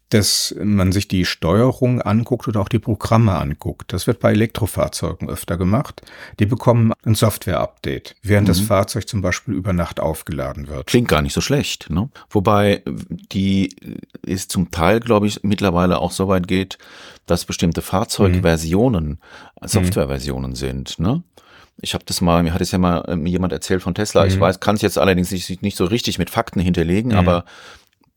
[0.09, 3.91] dass man sich die Steuerung anguckt oder auch die Programme anguckt.
[3.91, 6.01] Das wird bei Elektrofahrzeugen öfter gemacht.
[6.39, 8.49] Die bekommen ein Software-Update, während mhm.
[8.49, 10.87] das Fahrzeug zum Beispiel über Nacht aufgeladen wird.
[10.87, 11.89] Klingt gar nicht so schlecht.
[11.89, 12.09] Ne?
[12.29, 13.75] Wobei die
[14.21, 16.77] ist zum Teil, glaube ich, mittlerweile auch so weit geht,
[17.25, 19.19] dass bestimmte Fahrzeugversionen
[19.61, 19.67] mhm.
[19.67, 20.99] Softwareversionen sind.
[20.99, 21.23] Ne?
[21.81, 24.23] Ich habe das mal, mir hat es ja mal ähm, jemand erzählt von Tesla.
[24.23, 24.29] Mhm.
[24.29, 27.17] Ich weiß, kann es jetzt allerdings nicht, nicht so richtig mit Fakten hinterlegen, mhm.
[27.17, 27.45] aber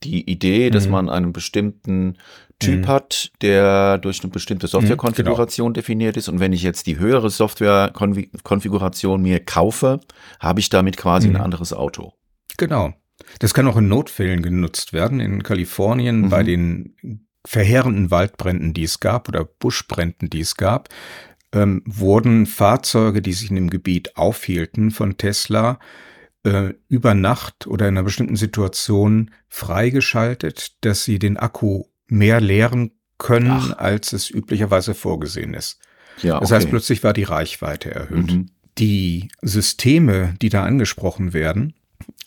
[0.02, 0.92] die Idee, dass mhm.
[0.92, 2.18] man einen bestimmten
[2.58, 2.88] Typ mhm.
[2.88, 5.74] hat, der durch eine bestimmte mhm, Softwarekonfiguration genau.
[5.74, 6.28] definiert ist.
[6.28, 10.00] Und wenn ich jetzt die höhere Softwarekonfiguration mir kaufe,
[10.40, 11.40] habe ich damit quasi ein mhm.
[11.40, 12.14] anderes Auto.
[12.56, 12.92] Genau.
[13.40, 15.20] Das kann auch in Notfällen genutzt werden.
[15.20, 20.88] In Kalifornien bei den verheerenden Waldbränden, die es gab, oder Buschbränden, die es gab,
[21.52, 25.78] ähm, wurden Fahrzeuge, die sich in dem Gebiet aufhielten, von Tesla
[26.44, 32.92] äh, über Nacht oder in einer bestimmten Situation freigeschaltet, dass sie den Akku mehr leeren
[33.18, 33.78] können, Ach.
[33.78, 35.78] als es üblicherweise vorgesehen ist.
[36.22, 36.44] Ja, okay.
[36.44, 38.32] Das heißt, plötzlich war die Reichweite erhöht.
[38.32, 38.46] Mhm.
[38.78, 41.74] Die Systeme, die da angesprochen werden,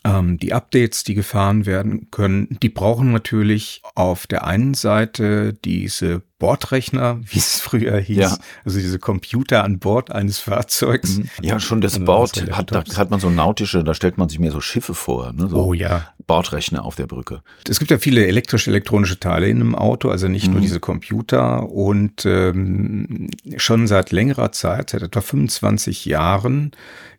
[0.04, 6.24] ähm, die Updates, die gefahren werden können, die brauchen natürlich auf der einen Seite diese
[6.42, 8.38] Bordrechner, wie es früher hieß, ja.
[8.66, 11.20] also diese Computer an Bord eines Fahrzeugs.
[11.20, 11.30] Mhm.
[11.44, 14.52] Ja, schon das Bord hat, da hat man so nautische, da stellt man sich mehr
[14.52, 15.48] so Schiffe vor, ne?
[15.48, 16.08] so oh ja.
[16.26, 17.44] Bordrechner auf der Brücke.
[17.70, 20.54] Es gibt ja viele elektrische, elektronische Teile in einem Auto, also nicht mhm.
[20.54, 26.72] nur diese Computer und ähm, schon seit längerer Zeit, seit etwa 25 Jahren,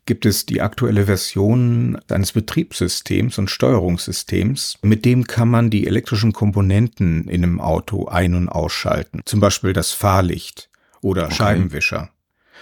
[0.04, 4.78] gibt es die aktuelle Version eines Betriebssystems und Steuerungssystems.
[4.82, 9.11] Mit dem kann man die elektrischen Komponenten in einem Auto ein- und ausschalten.
[9.24, 10.70] Zum Beispiel das Fahrlicht
[11.00, 11.34] oder okay.
[11.34, 12.10] Scheibenwischer.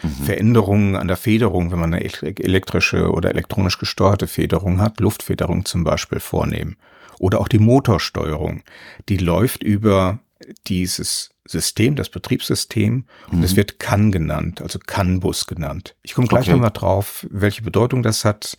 [0.02, 0.24] Mhm.
[0.24, 5.84] Veränderungen an der Federung, wenn man eine elektrische oder elektronisch gesteuerte Federung hat, Luftfederung zum
[5.84, 6.76] Beispiel vornehmen.
[7.18, 8.62] Oder auch die Motorsteuerung.
[9.08, 10.20] Die läuft über
[10.66, 13.44] dieses System, das Betriebssystem, und mhm.
[13.44, 15.96] es wird CAN genannt, also CAN-Bus genannt.
[16.02, 16.52] Ich komme gleich okay.
[16.52, 18.56] nochmal drauf, welche Bedeutung das hat.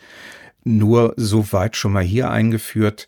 [0.64, 3.08] Nur so weit schon mal hier eingeführt.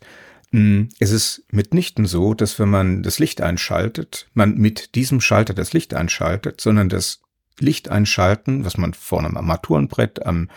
[0.54, 5.52] Hm, es ist mitnichten so, dass wenn man das Licht einschaltet, man mit diesem Schalter
[5.52, 7.22] das Licht einschaltet, sondern das
[7.58, 10.48] Licht einschalten, was man vorne am Armaturenbrett, am,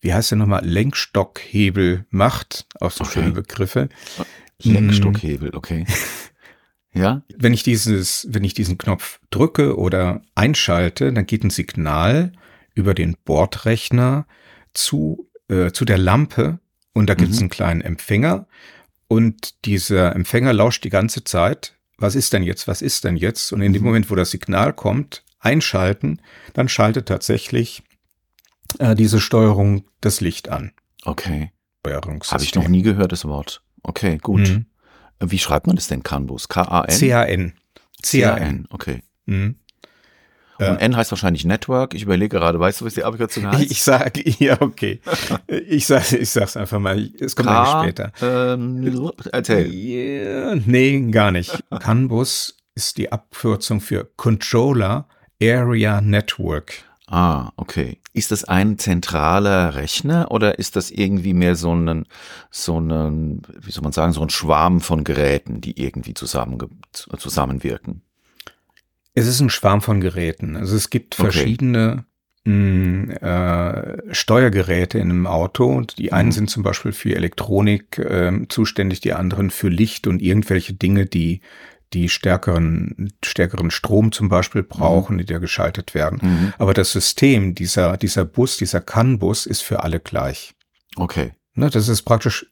[0.00, 3.14] wie heißt der nochmal, Lenkstockhebel macht, auch so okay.
[3.14, 3.88] schöne Begriffe.
[4.62, 5.86] Lenkstockhebel, okay.
[6.94, 7.22] Ja.
[7.36, 12.32] Wenn ich dieses, wenn ich diesen Knopf drücke oder einschalte, dann geht ein Signal
[12.74, 14.26] über den Bordrechner
[14.72, 16.58] zu, äh, zu der Lampe
[16.94, 17.42] und da gibt es mhm.
[17.42, 18.48] einen kleinen Empfänger
[19.08, 21.74] und dieser Empfänger lauscht die ganze Zeit.
[21.96, 22.68] Was ist denn jetzt?
[22.68, 23.52] Was ist denn jetzt?
[23.52, 23.88] Und in dem mhm.
[23.88, 26.20] Moment, wo das Signal kommt, einschalten,
[26.52, 27.82] dann schaltet tatsächlich
[28.78, 30.72] äh, diese Steuerung das Licht an.
[31.04, 31.52] Okay.
[32.32, 33.62] Habe ich noch nie gehört, das Wort.
[33.82, 34.40] Okay, gut.
[34.40, 34.66] Mhm.
[35.20, 36.48] Wie schreibt man das denn, Canbus?
[36.48, 36.90] K-A-N?
[36.90, 37.54] C-A-N.
[38.02, 39.02] C-A-N, okay.
[39.26, 39.56] Mhm.
[40.58, 40.74] Und ja.
[40.74, 41.94] N heißt wahrscheinlich Network.
[41.94, 43.70] Ich überlege gerade, weißt du, was die Abkürzung heißt?
[43.70, 45.00] Ich sage, ja, okay.
[45.46, 47.10] ich sag, ich sag's einfach mal.
[47.20, 48.12] Es kommt K, später.
[48.20, 49.72] Ähm, erzähl.
[49.72, 51.62] Yeah, nee, gar nicht.
[51.80, 55.08] Canbus ist die Abkürzung für Controller
[55.40, 56.84] Area Network.
[57.10, 58.00] Ah, okay.
[58.12, 62.04] Ist das ein zentraler Rechner oder ist das irgendwie mehr so ein,
[62.50, 66.58] so ein, wie soll man sagen, so ein Schwarm von Geräten, die irgendwie zusammen,
[66.92, 68.02] zusammenwirken?
[69.14, 70.56] Es ist ein Schwarm von Geräten.
[70.56, 72.04] Also es gibt verschiedene
[72.40, 72.50] okay.
[72.50, 75.82] mh, äh, Steuergeräte in einem Auto.
[75.98, 76.32] Die einen mhm.
[76.32, 81.40] sind zum Beispiel für Elektronik äh, zuständig, die anderen für Licht und irgendwelche Dinge, die
[81.94, 85.18] die stärkeren, stärkeren Strom zum Beispiel brauchen, mhm.
[85.20, 86.18] die da geschaltet werden.
[86.22, 86.52] Mhm.
[86.58, 90.54] Aber das System, dieser, dieser Bus, dieser CAN-Bus ist für alle gleich.
[90.96, 91.32] Okay.
[91.54, 92.46] Ne, das ist praktisch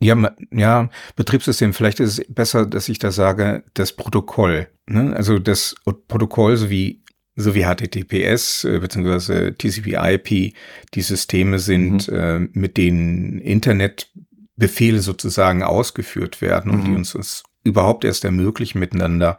[0.00, 4.68] ja, ja, Betriebssystem, vielleicht ist es besser, dass ich da sage, das Protokoll.
[4.86, 5.14] Ne?
[5.16, 5.74] Also das
[6.08, 7.02] Protokoll sowie,
[7.36, 9.52] sowie HTTPS äh, bzw.
[9.52, 10.54] TCP/IP,
[10.94, 12.16] die Systeme sind, mhm.
[12.16, 16.96] äh, mit denen Internetbefehle sozusagen ausgeführt werden und die mhm.
[16.96, 19.38] uns es überhaupt erst ermöglichen, miteinander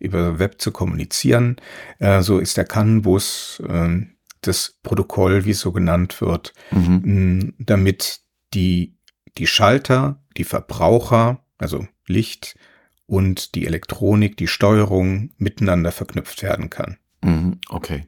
[0.00, 1.56] über Web zu kommunizieren.
[1.98, 4.00] Äh, so ist der CAN-Bus äh,
[4.40, 7.54] das Protokoll, wie es so genannt wird, mhm.
[7.58, 8.20] damit
[8.54, 8.97] die
[9.38, 12.56] die Schalter, die Verbraucher, also Licht
[13.06, 16.98] und die Elektronik, die Steuerung miteinander verknüpft werden kann.
[17.22, 18.06] Mhm, okay.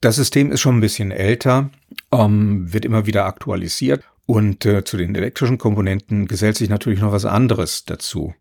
[0.00, 1.70] Das System ist schon ein bisschen älter,
[2.12, 7.12] ähm, wird immer wieder aktualisiert und äh, zu den elektrischen Komponenten gesellt sich natürlich noch
[7.12, 8.34] was anderes dazu.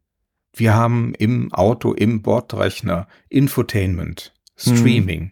[0.54, 5.32] Wir haben im Auto, im Bordrechner Infotainment, Streaming, mhm.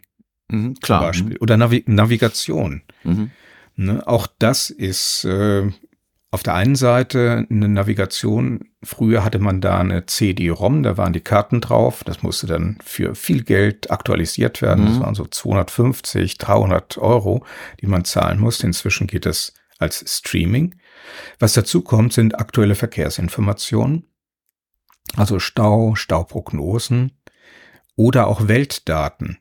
[0.50, 1.00] Mhm, klar.
[1.00, 2.84] Zum Beispiel, oder Navi Navigation.
[3.04, 3.32] Mhm.
[3.76, 5.70] Ne, auch das ist äh,
[6.30, 8.66] auf der einen Seite eine Navigation.
[8.84, 12.04] Früher hatte man da eine CD-ROM, da waren die Karten drauf.
[12.04, 14.84] Das musste dann für viel Geld aktualisiert werden.
[14.84, 14.88] Mhm.
[14.90, 17.46] Das waren so 250, 300 Euro,
[17.82, 18.68] die man zahlen musste.
[18.68, 20.76] Inzwischen geht es als Streaming.
[21.40, 24.04] Was dazu kommt, sind aktuelle Verkehrsinformationen.
[25.16, 27.14] Also Stau, Stauprognosen
[27.96, 29.38] oder auch Weltdaten.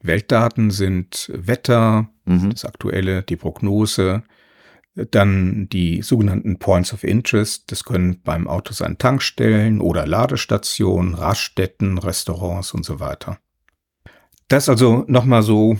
[0.00, 2.50] Weltdaten sind Wetter, mhm.
[2.50, 4.22] das aktuelle, die Prognose,
[5.10, 7.70] dann die sogenannten Points of Interest.
[7.70, 13.38] Das können beim Auto sein Tankstellen oder Ladestationen, Raststätten, Restaurants und so weiter.
[14.48, 15.78] Das also nochmal so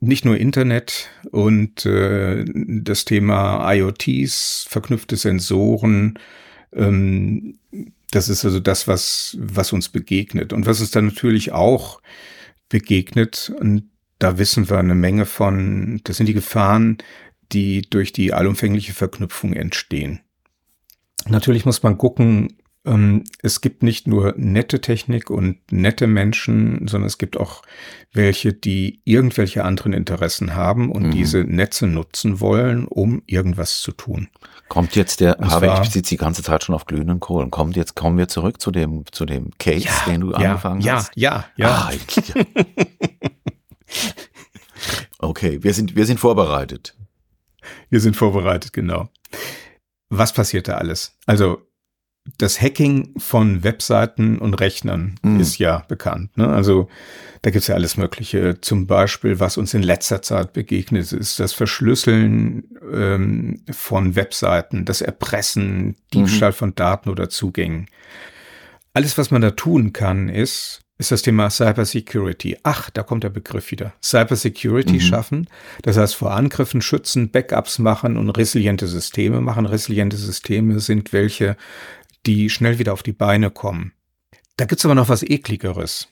[0.00, 6.18] nicht nur Internet und äh, das Thema IoTs, verknüpfte Sensoren.
[6.74, 7.58] Ähm,
[8.10, 10.52] das ist also das, was, was uns begegnet.
[10.52, 12.00] Und was uns dann natürlich auch
[12.68, 13.88] begegnet, und
[14.18, 16.98] da wissen wir eine Menge von, das sind die Gefahren,
[17.52, 20.20] die durch die allumfängliche Verknüpfung entstehen.
[21.26, 27.06] Natürlich muss man gucken, ähm, es gibt nicht nur nette Technik und nette Menschen, sondern
[27.06, 27.62] es gibt auch
[28.12, 31.10] welche, die irgendwelche anderen Interessen haben und mhm.
[31.12, 34.28] diese Netze nutzen wollen, um irgendwas zu tun.
[34.68, 37.50] Kommt jetzt der, habe ich sitze die ganze Zeit schon auf glühenden Kohlen.
[37.50, 40.80] Kommt jetzt, kommen wir zurück zu dem, zu dem Case, ja, den du ja, angefangen
[40.80, 41.12] ja, hast?
[41.14, 41.90] Ja, ja, ja.
[41.90, 41.92] Ah,
[45.18, 46.94] okay, wir sind, wir sind vorbereitet.
[47.94, 49.08] Wir sind vorbereitet, genau.
[50.08, 51.16] Was passiert da alles?
[51.26, 51.62] Also
[52.38, 55.38] das Hacking von Webseiten und Rechnern mm.
[55.38, 56.36] ist ja bekannt.
[56.36, 56.48] Ne?
[56.48, 56.88] Also
[57.42, 58.60] da gibt's ja alles Mögliche.
[58.60, 65.00] Zum Beispiel, was uns in letzter Zeit begegnet, ist das Verschlüsseln ähm, von Webseiten, das
[65.00, 66.56] Erpressen, Diebstahl mhm.
[66.56, 67.86] von Daten oder Zugängen.
[68.92, 72.58] Alles, was man da tun kann, ist, ist das Thema Cybersecurity.
[72.62, 73.94] Ach, da kommt der Begriff wieder.
[74.02, 75.00] Cybersecurity mhm.
[75.00, 75.48] schaffen.
[75.82, 79.66] Das heißt, vor Angriffen schützen, Backups machen und resiliente Systeme machen.
[79.66, 81.56] Resiliente Systeme sind welche,
[82.26, 83.92] die schnell wieder auf die Beine kommen.
[84.56, 86.08] Da gibt's aber noch was ekligeres.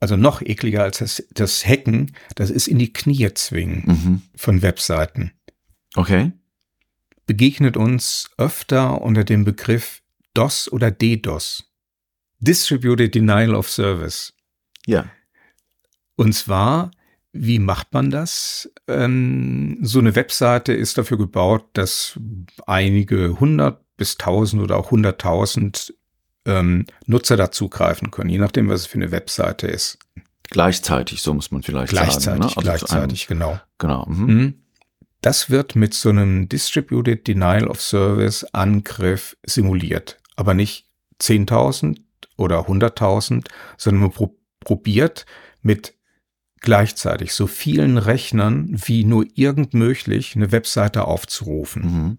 [0.00, 4.22] Also noch ekliger als das, das Hacken, das ist in die Knie zwingen mhm.
[4.34, 5.32] von Webseiten.
[5.94, 6.32] Okay.
[7.26, 10.02] Begegnet uns öfter unter dem Begriff
[10.34, 11.64] DOS oder DDoS.
[12.38, 14.32] Distributed Denial of Service.
[14.86, 15.06] Ja.
[16.16, 16.90] Und zwar,
[17.32, 18.70] wie macht man das?
[18.88, 22.18] Ähm, so eine Webseite ist dafür gebaut, dass
[22.66, 25.94] einige hundert bis tausend oder auch hunderttausend
[26.44, 29.98] ähm, Nutzer dazugreifen können, je nachdem, was es für eine Webseite ist.
[30.44, 32.38] Gleichzeitig, so muss man vielleicht gleichzeitig, sagen.
[32.38, 32.46] Ne?
[32.46, 33.60] Also gleichzeitig, einem, genau.
[33.78, 34.06] Genau.
[34.06, 34.26] Mhm.
[34.26, 34.54] mhm.
[35.22, 40.86] Das wird mit so einem Distributed Denial of Service Angriff simuliert, aber nicht
[41.20, 41.98] 10.000,
[42.36, 43.46] oder 100.000,
[43.76, 45.26] sondern man pro probiert
[45.62, 45.94] mit
[46.60, 51.82] gleichzeitig so vielen Rechnern wie nur irgend möglich eine Webseite aufzurufen.
[51.82, 52.18] Mhm.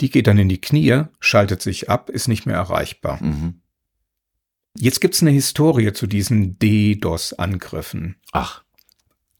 [0.00, 3.20] Die geht dann in die Knie, schaltet sich ab, ist nicht mehr erreichbar.
[3.22, 3.60] Mhm.
[4.78, 8.16] Jetzt gibt's eine Historie zu diesen DDoS-Angriffen.
[8.30, 8.62] Ach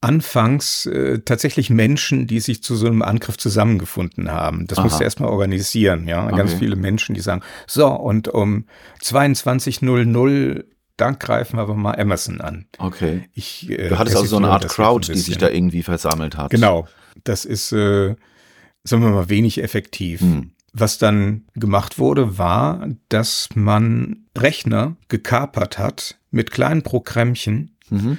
[0.00, 4.66] anfangs äh, tatsächlich Menschen, die sich zu so einem Angriff zusammengefunden haben.
[4.66, 4.84] Das Aha.
[4.84, 6.26] musste erstmal organisieren, ja.
[6.26, 6.36] Okay.
[6.36, 8.66] Ganz viele Menschen, die sagen, so, und um
[9.02, 10.64] 22.00
[10.96, 12.66] dann greifen wir aber mal Emerson an.
[12.78, 13.28] Okay.
[13.32, 16.36] Ich, äh, du hattest also so eine Art Crowd, ein die sich da irgendwie versammelt
[16.36, 16.50] hat.
[16.50, 16.88] Genau.
[17.22, 18.16] Das ist, äh,
[18.82, 20.20] sagen wir mal, wenig effektiv.
[20.20, 20.50] Hm.
[20.72, 28.18] Was dann gemacht wurde, war, dass man Rechner gekapert hat mit kleinen Programmchen mhm.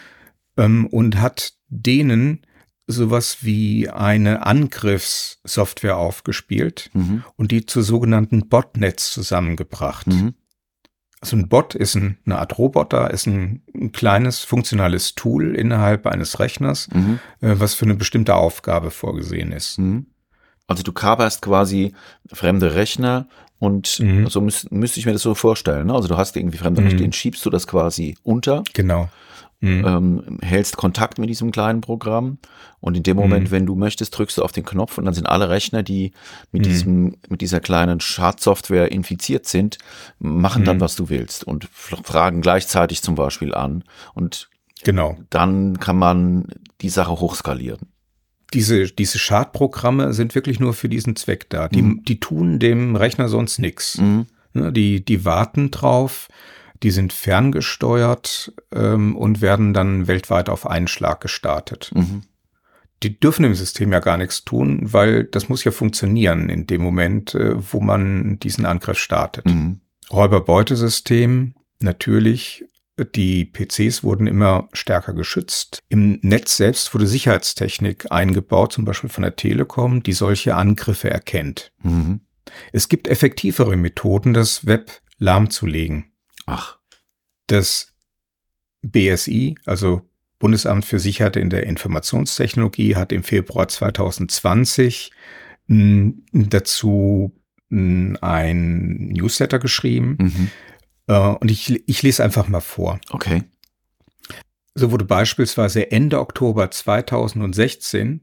[0.57, 2.41] ähm, und hat denen
[2.87, 7.23] sowas wie eine Angriffssoftware aufgespielt mhm.
[7.35, 10.07] und die zu sogenannten Botnets zusammengebracht.
[10.07, 10.33] Mhm.
[11.21, 16.07] Also ein Bot ist ein, eine Art Roboter, ist ein, ein kleines funktionales Tool innerhalb
[16.07, 17.19] eines Rechners, mhm.
[17.41, 19.77] äh, was für eine bestimmte Aufgabe vorgesehen ist.
[19.77, 20.07] Mhm.
[20.65, 21.93] Also du kaperst quasi
[22.31, 23.27] fremde Rechner
[23.59, 24.27] und mhm.
[24.27, 25.87] so müsste müsst ich mir das so vorstellen.
[25.87, 25.93] Ne?
[25.93, 27.03] Also du hast irgendwie fremde Rechner, mhm.
[27.03, 28.63] den schiebst du das quasi unter.
[28.73, 29.09] Genau.
[29.61, 29.85] Mhm.
[29.85, 32.37] Ähm, hältst Kontakt mit diesem kleinen Programm
[32.79, 33.51] und in dem Moment, mhm.
[33.51, 36.13] wenn du möchtest, drückst du auf den Knopf und dann sind alle Rechner, die
[36.53, 36.69] mit mhm.
[36.69, 39.77] diesem, mit dieser kleinen Schadsoftware infiziert sind,
[40.17, 40.81] machen dann, mhm.
[40.81, 44.49] was du willst und fragen gleichzeitig zum Beispiel an und
[44.83, 45.17] genau.
[45.29, 46.47] dann kann man
[46.79, 47.89] die Sache hochskalieren.
[48.53, 51.67] Diese, diese Schadprogramme sind wirklich nur für diesen Zweck da.
[51.67, 52.03] Die, mhm.
[52.05, 53.97] die tun dem Rechner sonst nichts.
[53.97, 54.25] Mhm.
[54.53, 56.27] Ne, die, die warten drauf,
[56.83, 61.91] die sind ferngesteuert ähm, und werden dann weltweit auf einen Schlag gestartet.
[61.93, 62.23] Mhm.
[63.03, 66.81] Die dürfen im System ja gar nichts tun, weil das muss ja funktionieren in dem
[66.81, 69.45] Moment, äh, wo man diesen Angriff startet.
[69.45, 69.81] Mhm.
[70.11, 72.65] Räuberbeutesystem, natürlich.
[73.15, 75.79] Die PCs wurden immer stärker geschützt.
[75.87, 81.71] Im Netz selbst wurde Sicherheitstechnik eingebaut, zum Beispiel von der Telekom, die solche Angriffe erkennt.
[81.81, 82.19] Mhm.
[82.73, 86.08] Es gibt effektivere Methoden, das Web lahmzulegen.
[86.49, 86.77] Ach.
[87.47, 87.93] Das
[88.81, 90.01] BSI, also
[90.39, 95.11] Bundesamt für Sicherheit in der Informationstechnologie, hat im Februar 2020
[95.67, 97.33] hm, dazu
[97.69, 100.17] hm, ein Newsletter geschrieben.
[100.19, 100.51] Mhm.
[101.07, 102.99] Äh, und ich, ich lese einfach mal vor.
[103.09, 103.43] Okay.
[104.75, 108.21] So wurde beispielsweise Ende Oktober 2016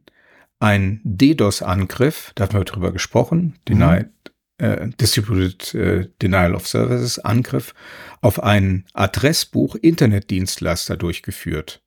[0.59, 4.15] ein DDoS-Angriff, da hatten wir drüber gesprochen, mhm.
[4.59, 7.75] Äh, Distributed äh, Denial of Services Angriff
[8.23, 11.83] auf ein Adressbuch Internetdienstleister durchgeführt.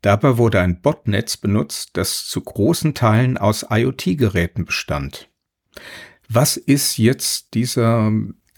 [0.00, 5.28] Dabei wurde ein Botnetz benutzt, das zu großen Teilen aus IoT-Geräten bestand.
[6.28, 8.10] Was ist jetzt dieser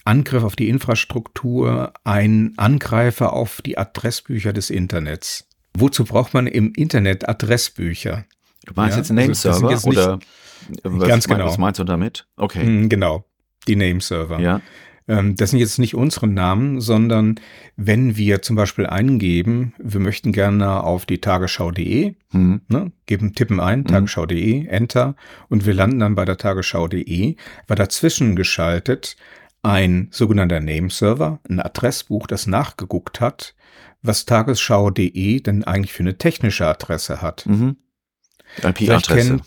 [0.04, 5.48] Angriff auf die Infrastruktur ein Angreifer auf die Adressbücher des Internets?
[5.74, 8.24] Wozu braucht man im Internet Adressbücher?
[8.66, 10.18] Du meinst ja, jetzt Nameserver also oder
[10.82, 11.46] was, ganz genau.
[11.46, 12.28] was meinst du damit?
[12.36, 12.62] Okay.
[12.62, 13.27] Hm, genau
[13.66, 14.40] die Nameserver.
[14.40, 14.60] Ja.
[15.08, 17.40] Ähm, das sind jetzt nicht unsere Namen, sondern
[17.76, 22.60] wenn wir zum Beispiel eingeben, wir möchten gerne auf die tagesschau.de, mhm.
[22.68, 23.86] ne, geben, tippen ein, mhm.
[23.86, 25.16] tagesschau.de, Enter,
[25.48, 29.16] und wir landen dann bei der tagesschau.de, war dazwischen geschaltet
[29.62, 33.54] ein sogenannter Nameserver, ein Adressbuch, das nachgeguckt hat,
[34.02, 37.46] was tagesschau.de denn eigentlich für eine technische Adresse hat.
[37.46, 37.76] Mhm.
[38.62, 39.40] IP-Adresse.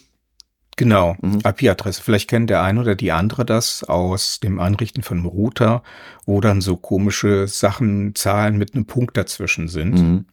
[0.78, 1.42] Genau, mhm.
[1.46, 2.02] IP-Adresse.
[2.02, 5.84] Vielleicht kennt der eine oder die andere das aus dem Einrichten von einem Router,
[6.26, 9.94] wo dann so komische Sachen, Zahlen mit einem Punkt dazwischen sind.
[9.94, 10.26] Mhm.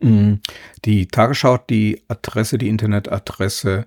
[0.00, 0.40] mhm.
[0.84, 3.86] Die Tagesschau hat die Adresse, die Internetadresse,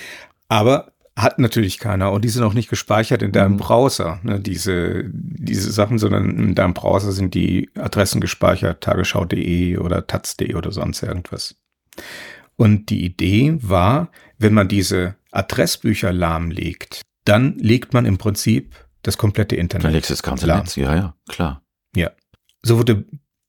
[0.48, 0.89] Aber
[1.22, 3.58] hat natürlich keiner und die sind auch nicht gespeichert in deinem mhm.
[3.58, 10.06] Browser, ne, diese, diese Sachen, sondern in deinem Browser sind die Adressen gespeichert, tagesschau.de oder
[10.06, 11.56] taz.de oder sonst irgendwas.
[12.56, 19.16] Und die Idee war, wenn man diese Adressbücher lahmlegt, dann legt man im Prinzip das
[19.16, 19.84] komplette Internet.
[19.84, 20.60] Dann legst du das ganze lahm.
[20.60, 21.62] Netz, ja, ja, klar.
[21.94, 22.10] Ja.
[22.62, 23.04] So wurde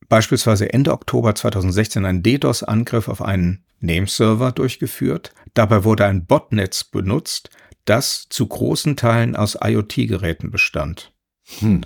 [0.08, 5.34] beispielsweise Ende Oktober 2016 ein DDoS-Angriff auf einen Nameserver durchgeführt.
[5.54, 7.50] Dabei wurde ein Botnetz benutzt,
[7.86, 11.12] das zu großen Teilen aus IoT-Geräten bestand.
[11.60, 11.82] Hm.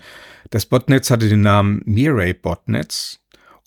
[0.50, 3.20] Das Botnetz hatte den Namen Mirai Botnetz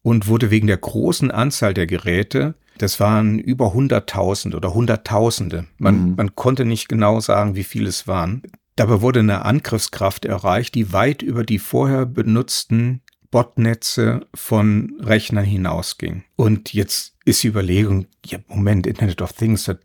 [0.02, 6.10] und wurde wegen der großen Anzahl der Geräte, das waren über 100.000 oder Hunderttausende, man,
[6.10, 6.14] mhm.
[6.16, 8.42] man konnte nicht genau sagen, wie viele es waren.
[8.76, 16.22] Dabei wurde eine Angriffskraft erreicht, die weit über die vorher benutzten Botnetze von Rechnern hinausging.
[16.36, 19.76] Und jetzt ist die Überlegung, ja, Moment, Internet of Things, das,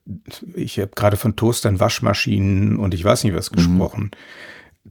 [0.56, 3.56] ich habe gerade von Toastern, Waschmaschinen und ich weiß nicht was mhm.
[3.58, 4.12] gesprochen.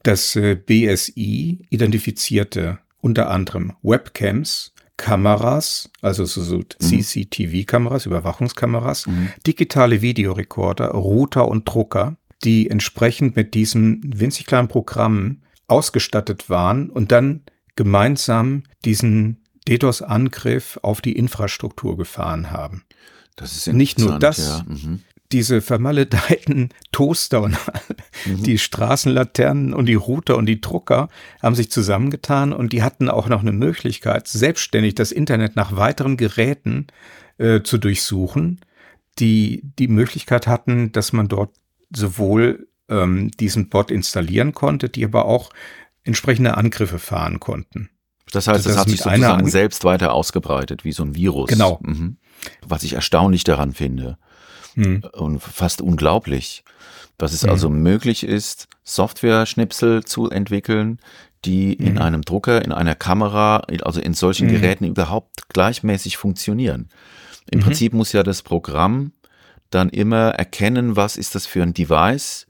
[0.03, 6.63] Das äh, BSI identifizierte unter anderem Webcams, Kameras, also so, so mhm.
[6.79, 9.29] CCTV-Kameras, Überwachungskameras, mhm.
[9.47, 17.13] digitale Videorekorder, Router und Drucker, die entsprechend mit diesen winzig kleinen Programmen ausgestattet waren und
[17.13, 17.43] dann
[17.77, 22.85] gemeinsam diesen DDoS-Angriff auf die Infrastruktur gefahren haben.
[23.37, 24.65] Das ist nicht nur das, ja.
[24.67, 25.01] mhm.
[25.31, 27.57] diese vermaledeiten Toaster und
[28.27, 28.43] mhm.
[28.43, 31.09] die Straßenlaternen und die Router und die Drucker
[31.43, 36.17] haben sich zusammengetan und die hatten auch noch eine Möglichkeit, selbstständig das Internet nach weiteren
[36.17, 36.89] Geräten
[37.39, 38.61] äh, zu durchsuchen,
[39.19, 41.55] die die Möglichkeit hatten, dass man dort
[41.95, 45.51] sowohl ähm, diesen Bot installieren konnte, die aber auch
[46.05, 47.91] entsprechende Angriffe fahren konnten.
[48.33, 51.49] Das heißt, es hat sich sozusagen selbst weiter ausgebreitet, wie so ein Virus.
[51.49, 51.79] Genau.
[51.83, 52.17] Mhm.
[52.67, 54.19] Was ich erstaunlich daran finde
[54.75, 55.03] mhm.
[55.13, 56.65] und fast unglaublich,
[57.19, 57.51] dass es mhm.
[57.51, 60.99] also möglich ist, Software-Schnipsel zu entwickeln,
[61.45, 62.03] die in mhm.
[62.03, 64.53] einem Drucker, in einer Kamera, also in solchen mhm.
[64.53, 66.89] Geräten überhaupt gleichmäßig funktionieren.
[67.51, 67.65] Im mhm.
[67.65, 69.13] Prinzip muss ja das Programm
[69.71, 72.47] dann immer erkennen, was ist das für ein Device.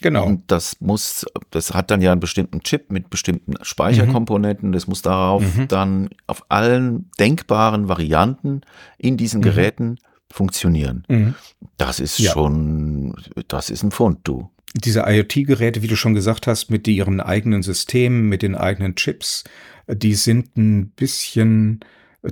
[0.00, 0.26] Genau.
[0.26, 4.72] Und das muss, das hat dann ja einen bestimmten Chip mit bestimmten Speicherkomponenten.
[4.72, 5.68] Das muss darauf mhm.
[5.68, 8.60] dann auf allen denkbaren Varianten
[8.98, 9.44] in diesen mhm.
[9.44, 9.98] Geräten
[10.30, 11.04] funktionieren.
[11.08, 11.34] Mhm.
[11.76, 12.32] Das ist ja.
[12.32, 13.14] schon,
[13.48, 14.50] das ist ein Fund, du.
[14.74, 19.44] Diese IoT-Geräte, wie du schon gesagt hast, mit ihren eigenen Systemen, mit den eigenen Chips,
[19.88, 21.80] die sind ein bisschen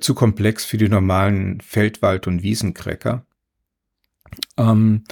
[0.01, 3.25] zu komplex für die normalen Feldwald- und Wiesencracker.
[4.59, 5.05] Ähm,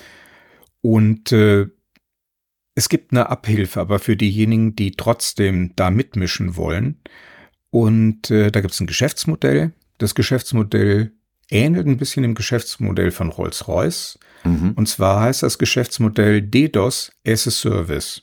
[0.82, 1.68] und äh,
[2.74, 7.00] es gibt eine Abhilfe, aber für diejenigen, die trotzdem da mitmischen wollen.
[7.70, 9.72] Und äh, da gibt es ein Geschäftsmodell.
[9.98, 11.12] Das Geschäftsmodell
[11.50, 14.18] ähnelt ein bisschen dem Geschäftsmodell von Rolls-Royce.
[14.44, 14.72] Mhm.
[14.72, 18.22] Und zwar heißt das Geschäftsmodell DDoS as a Service.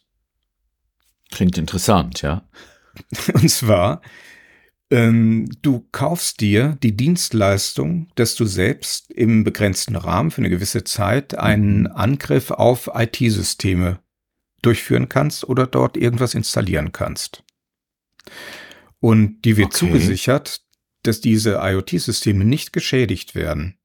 [1.32, 2.43] Klingt interessant, ja.
[3.34, 4.02] Und zwar,
[4.89, 10.84] ähm, du kaufst dir die Dienstleistung, dass du selbst im begrenzten Rahmen für eine gewisse
[10.84, 11.91] Zeit einen mhm.
[11.93, 13.99] Angriff auf IT-Systeme
[14.62, 17.43] durchführen kannst oder dort irgendwas installieren kannst.
[18.99, 19.78] Und die wird okay.
[19.78, 20.62] zugesichert,
[21.03, 23.78] dass diese IoT-Systeme nicht geschädigt werden.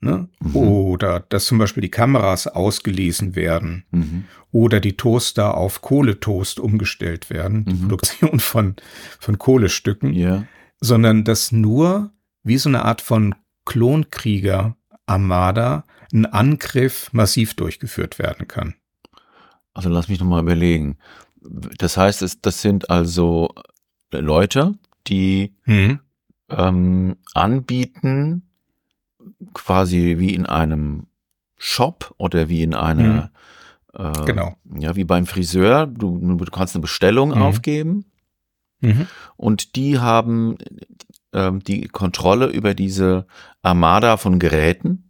[0.00, 0.28] Ne?
[0.40, 0.56] Mhm.
[0.56, 4.24] Oder dass zum Beispiel die Kameras ausgelesen werden mhm.
[4.52, 7.80] oder die Toaster auf Kohletoast umgestellt werden, die mhm.
[7.80, 8.76] Produktion von,
[9.18, 10.46] von Kohlestücken, yeah.
[10.80, 12.12] sondern dass nur
[12.44, 13.34] wie so eine Art von
[13.64, 18.74] Klonkrieger Armada ein Angriff massiv durchgeführt werden kann.
[19.78, 20.96] Also lass mich nochmal überlegen.
[21.40, 23.54] Das heißt, es, das sind also
[24.10, 24.74] Leute,
[25.06, 26.00] die mhm.
[26.48, 28.42] ähm, anbieten,
[29.54, 31.06] quasi wie in einem
[31.58, 33.30] Shop oder wie in einer,
[33.96, 34.04] mhm.
[34.04, 34.56] äh, genau.
[34.80, 35.86] ja, wie beim Friseur.
[35.86, 37.42] Du, du kannst eine Bestellung mhm.
[37.42, 38.06] aufgeben
[38.80, 39.06] mhm.
[39.36, 40.56] und die haben
[41.30, 43.28] äh, die Kontrolle über diese
[43.62, 45.07] Armada von Geräten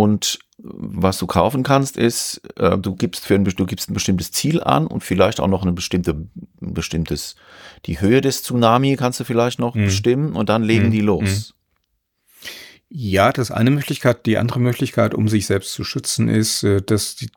[0.00, 4.32] und was du kaufen kannst, ist, äh, du gibst für ein, du gibst ein bestimmtes
[4.32, 7.36] Ziel an und vielleicht auch noch eine bestimmte, ein bestimmtes,
[7.84, 9.84] die Höhe des Tsunami kannst du vielleicht noch mhm.
[9.84, 10.90] bestimmen und dann legen mhm.
[10.90, 11.52] die los.
[11.52, 12.46] Mhm.
[12.88, 14.24] Ja, das ist eine Möglichkeit.
[14.24, 17.28] Die andere Möglichkeit, um sich selbst zu schützen, ist, äh, dass die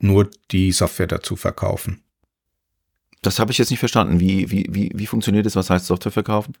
[0.00, 2.02] nur die Software dazu verkaufen.
[3.22, 4.18] Das habe ich jetzt nicht verstanden.
[4.18, 5.54] Wie, wie, wie, wie funktioniert das?
[5.54, 6.54] Was heißt Software verkaufen?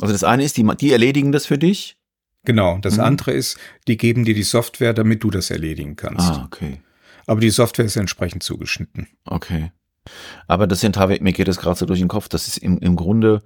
[0.00, 1.96] Also das eine ist, die, die erledigen das für dich
[2.44, 2.78] Genau.
[2.78, 3.04] Das mhm.
[3.04, 6.30] andere ist, die geben dir die Software, damit du das erledigen kannst.
[6.30, 6.80] Ah, okay.
[7.26, 9.06] Aber die Software ist entsprechend zugeschnitten.
[9.24, 9.70] Okay.
[10.48, 12.96] Aber das sind, mir geht das gerade so durch den Kopf, das ist im, im
[12.96, 13.42] Grunde,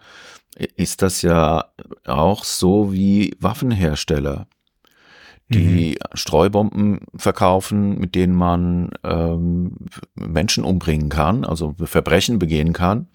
[0.76, 1.66] ist das ja
[2.06, 4.46] auch so wie Waffenhersteller,
[5.48, 6.16] die mhm.
[6.16, 9.76] Streubomben verkaufen, mit denen man ähm,
[10.14, 13.08] Menschen umbringen kann, also Verbrechen begehen kann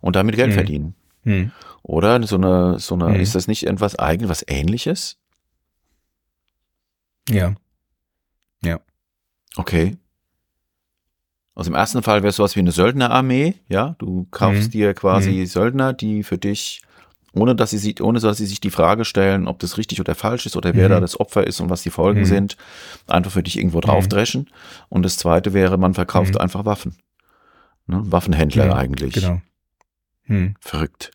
[0.00, 0.54] und damit Geld mhm.
[0.54, 0.94] verdienen.
[1.24, 1.52] Mhm.
[1.82, 3.20] Oder so eine, so eine, mhm.
[3.20, 5.18] ist das nicht etwas eigen, was ähnliches?
[7.28, 7.54] Ja.
[8.62, 8.80] Ja.
[9.56, 9.96] Okay.
[11.54, 13.94] Also im ersten Fall wäre es sowas wie eine Söldnerarmee, ja.
[13.98, 14.70] Du kaufst mhm.
[14.70, 15.46] dir quasi mhm.
[15.46, 16.80] Söldner, die für dich,
[17.34, 20.46] ohne dass sie ohne dass sie sich die Frage stellen, ob das richtig oder falsch
[20.46, 21.02] ist oder wer da mhm.
[21.02, 22.24] das Opfer ist und was die Folgen mhm.
[22.26, 22.56] sind,
[23.06, 23.82] einfach für dich irgendwo mhm.
[23.82, 24.48] draufdreschen.
[24.88, 26.96] Und das zweite wäre, man verkauft einfach Waffen.
[27.86, 28.00] Ne?
[28.04, 29.14] Waffenhändler eigentlich.
[29.14, 29.42] Genau.
[30.60, 31.12] Verrückt.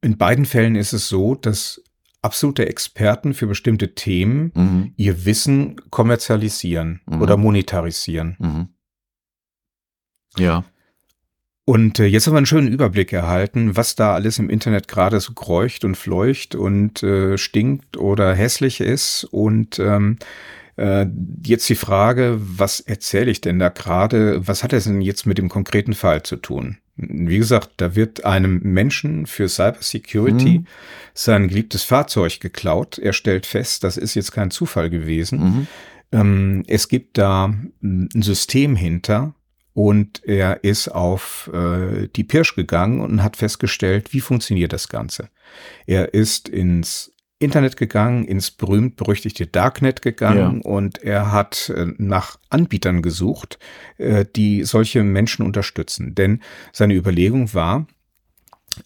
[0.00, 1.82] In beiden Fällen ist es so, dass
[2.24, 4.92] absolute Experten für bestimmte Themen mhm.
[4.96, 7.22] ihr Wissen kommerzialisieren mhm.
[7.22, 8.36] oder monetarisieren.
[8.38, 8.68] Mhm.
[10.36, 10.64] Ja.
[11.66, 15.20] Und äh, jetzt haben wir einen schönen Überblick erhalten, was da alles im Internet gerade
[15.20, 19.24] so kreucht und fleucht und äh, stinkt oder hässlich ist.
[19.24, 20.18] Und ähm,
[20.76, 21.06] äh,
[21.44, 24.46] jetzt die Frage, was erzähle ich denn da gerade?
[24.46, 26.78] Was hat das denn jetzt mit dem konkreten Fall zu tun?
[26.96, 30.66] Wie gesagt, da wird einem Menschen für Cybersecurity mhm.
[31.12, 32.98] sein geliebtes Fahrzeug geklaut.
[32.98, 35.40] Er stellt fest, das ist jetzt kein Zufall gewesen.
[35.40, 35.66] Mhm.
[36.12, 39.34] Ähm, es gibt da ein System hinter
[39.72, 45.30] und er ist auf äh, die Pirsch gegangen und hat festgestellt, wie funktioniert das Ganze.
[45.86, 47.13] Er ist ins
[47.44, 50.70] Internet gegangen, ins berühmt-berüchtigte Darknet gegangen ja.
[50.70, 53.58] und er hat äh, nach Anbietern gesucht,
[53.98, 56.14] äh, die solche Menschen unterstützen.
[56.14, 56.40] Denn
[56.72, 57.86] seine Überlegung war,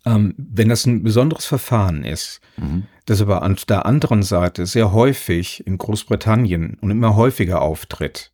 [0.05, 2.85] ähm, wenn das ein besonderes Verfahren ist, mhm.
[3.07, 8.33] das aber an der anderen Seite sehr häufig in Großbritannien und immer häufiger auftritt,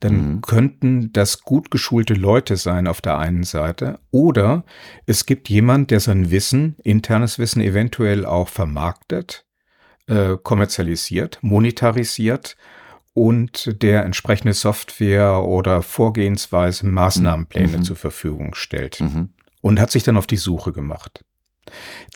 [0.00, 0.40] dann mhm.
[0.42, 4.64] könnten das gut geschulte Leute sein auf der einen Seite oder
[5.06, 9.44] es gibt jemand, der sein Wissen, internes Wissen eventuell auch vermarktet,
[10.08, 12.56] äh, kommerzialisiert, monetarisiert
[13.14, 17.82] und der entsprechende Software oder Vorgehensweise Maßnahmenpläne mhm.
[17.82, 19.30] zur Verfügung stellt mhm.
[19.60, 21.24] und hat sich dann auf die Suche gemacht.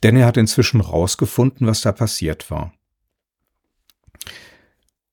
[0.02, 2.72] Denn er hat inzwischen rausgefunden, was da passiert war.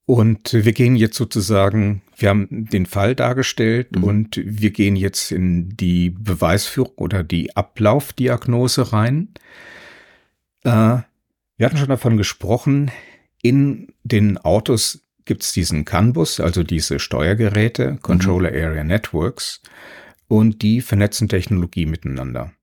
[0.05, 4.03] Und wir gehen jetzt sozusagen, wir haben den Fall dargestellt mhm.
[4.03, 9.29] und wir gehen jetzt in die Beweisführung oder die Ablaufdiagnose rein.
[10.63, 10.99] Äh,
[11.59, 12.89] wir hatten schon davon gesprochen,
[13.41, 19.61] in den Autos gibt es diesen CAN-Bus, also diese Steuergeräte, Controller Area Networks,
[20.29, 22.53] und die vernetzen Technologie miteinander.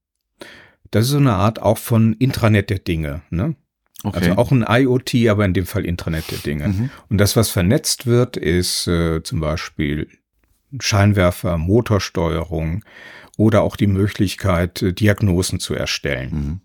[0.91, 3.21] Das ist so eine Art auch von Intranet der Dinge.
[3.29, 3.55] Ne?
[4.03, 4.19] Okay.
[4.19, 6.69] Also auch ein IoT, aber in dem Fall Intranet der Dinge.
[6.69, 6.91] Mhm.
[7.11, 10.09] Und das, was vernetzt wird, ist äh, zum Beispiel
[10.81, 12.83] Scheinwerfer, Motorsteuerung
[13.37, 16.31] oder auch die Möglichkeit, äh, Diagnosen zu erstellen.
[16.31, 16.61] Mhm.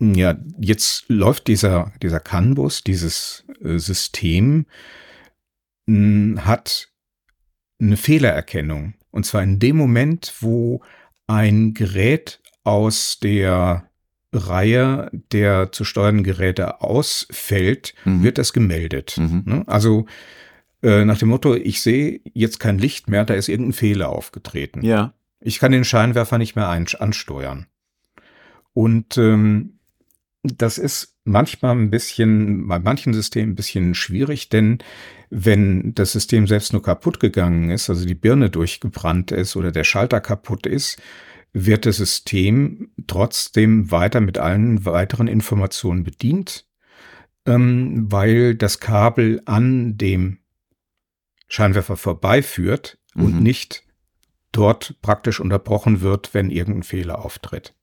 [0.00, 4.66] Ja, jetzt läuft dieser, dieser CAN-Bus, dieses äh, System,
[5.86, 6.88] mh, hat
[7.80, 8.94] eine Fehlererkennung.
[9.10, 10.82] Und zwar in dem Moment, wo
[11.26, 13.88] ein Gerät aus der
[14.32, 18.24] Reihe der zu steuernden Geräte ausfällt, mhm.
[18.24, 19.16] wird das gemeldet.
[19.16, 19.42] Mhm.
[19.46, 19.64] Ne?
[19.66, 20.06] Also
[20.82, 24.84] äh, nach dem Motto, ich sehe jetzt kein Licht mehr, da ist irgendein Fehler aufgetreten.
[24.84, 25.14] Ja.
[25.40, 27.66] Ich kann den Scheinwerfer nicht mehr ansteuern.
[28.72, 29.78] Und ähm,
[30.44, 34.78] das ist manchmal ein bisschen, bei manchen Systemen ein bisschen schwierig, denn
[35.30, 39.84] wenn das System selbst nur kaputt gegangen ist, also die Birne durchgebrannt ist oder der
[39.84, 41.00] Schalter kaputt ist,
[41.54, 46.66] wird das System trotzdem weiter mit allen weiteren Informationen bedient,
[47.46, 50.38] ähm, weil das Kabel an dem
[51.48, 53.24] Scheinwerfer vorbeiführt mhm.
[53.24, 53.84] und nicht
[54.52, 57.74] dort praktisch unterbrochen wird, wenn irgendein Fehler auftritt.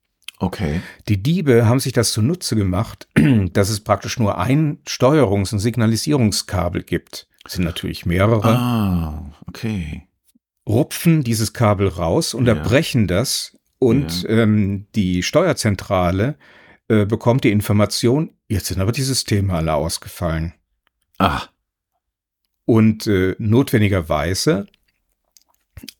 [0.42, 0.80] Okay.
[1.08, 3.06] Die Diebe haben sich das zunutze gemacht,
[3.52, 7.28] dass es praktisch nur ein Steuerungs- und Signalisierungskabel gibt.
[7.44, 8.48] Es sind natürlich mehrere.
[8.48, 10.08] Ah, okay.
[10.68, 13.18] Rupfen dieses Kabel raus, unterbrechen ja.
[13.18, 14.30] das und ja.
[14.30, 16.36] ähm, die Steuerzentrale
[16.88, 20.54] äh, bekommt die Information, jetzt sind aber die Systeme alle ausgefallen.
[21.18, 21.42] Ah.
[22.64, 24.66] Und äh, notwendigerweise,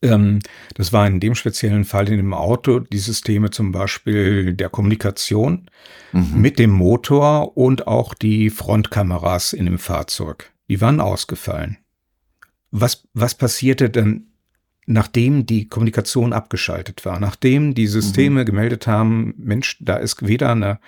[0.01, 5.69] das war in dem speziellen Fall in dem Auto, die Systeme zum Beispiel der Kommunikation
[6.11, 6.41] mhm.
[6.41, 11.77] mit dem Motor und auch die Frontkameras in dem Fahrzeug, die waren ausgefallen.
[12.71, 14.32] Was, was passierte denn
[14.85, 18.45] nachdem die Kommunikation abgeschaltet war, nachdem die Systeme mhm.
[18.45, 20.79] gemeldet haben, Mensch, da ist weder eine,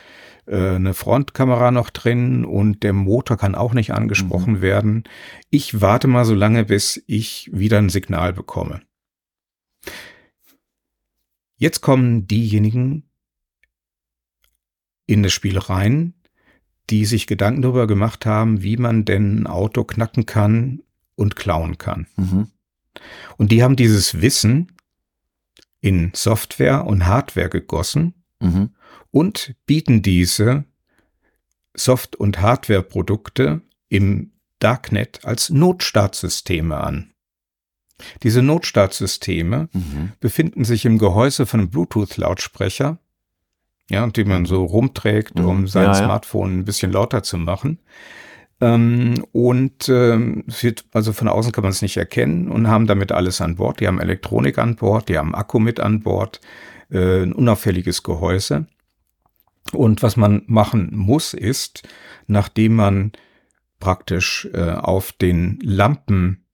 [0.46, 4.62] äh, eine Frontkamera noch drin und der Motor kann auch nicht angesprochen mhm.
[4.62, 5.04] werden.
[5.50, 8.82] Ich warte mal so lange, bis ich wieder ein Signal bekomme.
[11.58, 13.04] Jetzt kommen diejenigen
[15.06, 16.14] in das Spiel rein,
[16.90, 20.82] die sich Gedanken darüber gemacht haben, wie man denn ein Auto knacken kann
[21.16, 22.08] und klauen kann.
[22.18, 22.48] Mhm.
[23.38, 24.72] Und die haben dieses Wissen
[25.82, 28.72] in Software und Hardware gegossen mhm.
[29.12, 30.66] und bieten diese
[31.76, 37.14] Soft- und Hardware-Produkte im Darknet als Notstartsysteme an.
[38.24, 40.12] Diese Notstartsysteme mhm.
[40.20, 42.98] befinden sich im Gehäuse von einem Bluetooth-Lautsprecher,
[43.90, 45.68] ja, die man so rumträgt, um mhm.
[45.68, 46.58] sein ja, Smartphone ja.
[46.60, 47.80] ein bisschen lauter zu machen.
[48.62, 53.12] Ähm, und ähm, wird, also von außen kann man es nicht erkennen und haben damit
[53.12, 53.80] alles an Bord.
[53.80, 56.40] Die haben Elektronik an Bord, die haben Akku mit an Bord,
[56.90, 58.68] äh, ein unauffälliges Gehäuse.
[59.74, 61.84] Und was man machen muss, ist,
[62.28, 63.12] nachdem man
[63.80, 66.46] praktisch äh, auf den Lampen,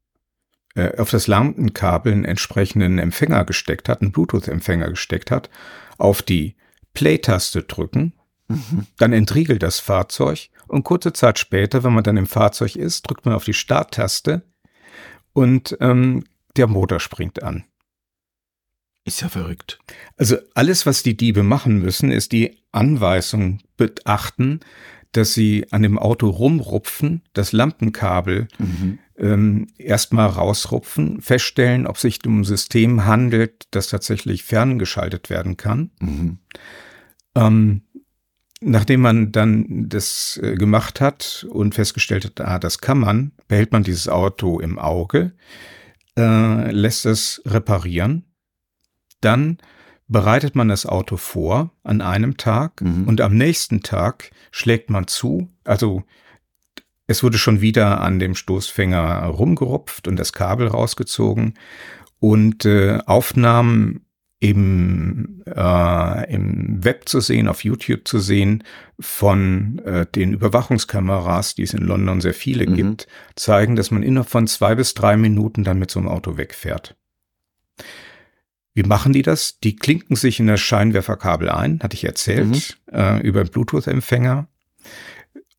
[0.76, 5.50] äh, auf das Lampenkabel einen entsprechenden Empfänger gesteckt hat, einen Bluetooth-Empfänger gesteckt hat,
[5.98, 6.56] auf die
[6.94, 8.14] Play-Taste drücken,
[8.48, 8.88] mhm.
[8.98, 13.26] dann entriegelt das Fahrzeug und kurze Zeit später, wenn man dann im Fahrzeug ist, drückt
[13.26, 14.44] man auf die Starttaste
[15.34, 16.24] und ähm,
[16.58, 17.66] der Motor springt an.
[19.04, 19.80] Ist ja verrückt.
[20.18, 24.60] Also alles, was die Diebe machen müssen, ist die Anweisung beachten,
[25.12, 29.00] dass sie an dem Auto rumrupfen, das Lampenkabel mhm.
[29.18, 35.92] ähm, erstmal rausrupfen, feststellen, ob sich um ein System handelt, das tatsächlich ferngeschaltet werden kann.
[36.00, 36.38] Mhm.
[37.36, 37.82] Ähm,
[38.64, 43.72] Nachdem man dann das äh, gemacht hat und festgestellt hat, ah, das kann man, behält
[43.72, 45.34] man dieses Auto im Auge,
[46.16, 48.24] äh, lässt es reparieren,
[49.20, 49.58] dann
[50.08, 53.08] bereitet man das Auto vor an einem Tag mhm.
[53.08, 55.50] und am nächsten Tag schlägt man zu.
[55.64, 56.04] Also
[57.12, 61.56] Es wurde schon wieder an dem Stoßfänger rumgerupft und das Kabel rausgezogen
[62.20, 64.06] und äh, Aufnahmen
[64.42, 68.64] im, äh, im Web zu sehen, auf YouTube zu sehen,
[69.00, 72.76] von äh, den Überwachungskameras, die es in London sehr viele mhm.
[72.76, 76.38] gibt, zeigen, dass man innerhalb von zwei bis drei Minuten dann mit so einem Auto
[76.38, 76.96] wegfährt.
[78.74, 79.60] Wie machen die das?
[79.60, 82.98] Die klinken sich in das Scheinwerferkabel ein, hatte ich erzählt, mhm.
[82.98, 84.48] äh, über Bluetooth-Empfänger.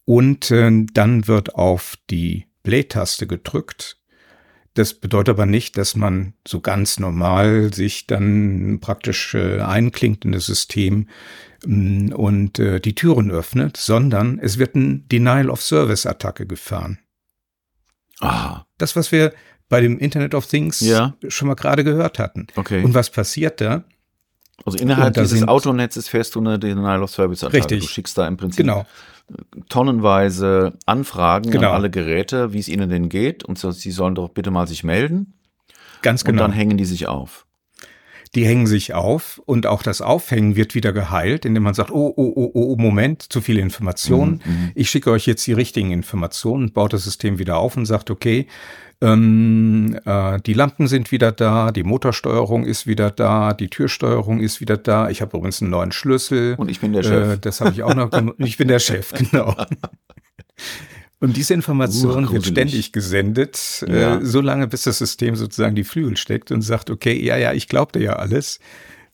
[0.05, 4.02] Und äh, dann wird auf die Play-Taste gedrückt
[4.75, 10.33] das bedeutet aber nicht, dass man so ganz normal sich dann praktisch äh, einklingt in
[10.33, 11.09] das System
[11.67, 16.99] mm, und äh, die Türen öffnet, sondern es wird ein Denial of Service Attacke gefahren.
[18.21, 18.65] Ah.
[18.79, 19.33] Das, was wir
[19.69, 21.17] bei dem Internet of Things ja.
[21.29, 22.47] schon mal gerade gehört hatten.
[22.57, 22.83] Okay.
[22.83, 23.85] Und was passiert da?
[24.65, 27.59] Also innerhalb dieses Autonetzes fährst du eine Denial of Service Attacke.
[27.59, 27.81] Richtig.
[27.81, 28.87] Du schickst da im Prinzip genau
[29.69, 31.71] tonnenweise Anfragen genau.
[31.71, 33.45] an alle Geräte, wie es ihnen denn geht.
[33.45, 35.35] Und so, sie sollen doch bitte mal sich melden.
[36.03, 36.43] Ganz genau.
[36.43, 37.47] Und dann hängen die sich auf.
[38.35, 42.15] Die hängen sich auf und auch das Aufhängen wird wieder geheilt, indem man sagt, oh,
[42.17, 44.41] oh, oh, oh, Moment, zu viele Informationen.
[44.45, 44.71] Mhm, mhm.
[44.75, 48.47] ich schicke euch jetzt die richtigen Informationen, baut das System wieder auf und sagt, okay,
[49.03, 54.61] ähm, äh, die Lampen sind wieder da, die Motorsteuerung ist wieder da, die Türsteuerung ist
[54.61, 55.11] wieder da.
[55.11, 56.55] Ich habe übrigens einen neuen Schlüssel.
[56.57, 57.35] Und ich bin der Chef.
[57.35, 58.11] Äh, das habe ich auch noch.
[58.39, 59.57] ich bin der Chef, genau.
[61.23, 64.17] Und diese Information uh, wird ständig gesendet, äh, ja.
[64.17, 67.53] äh, so lange bis das System sozusagen die Flügel steckt und sagt, okay, ja, ja,
[67.53, 68.59] ich glaubte ja alles.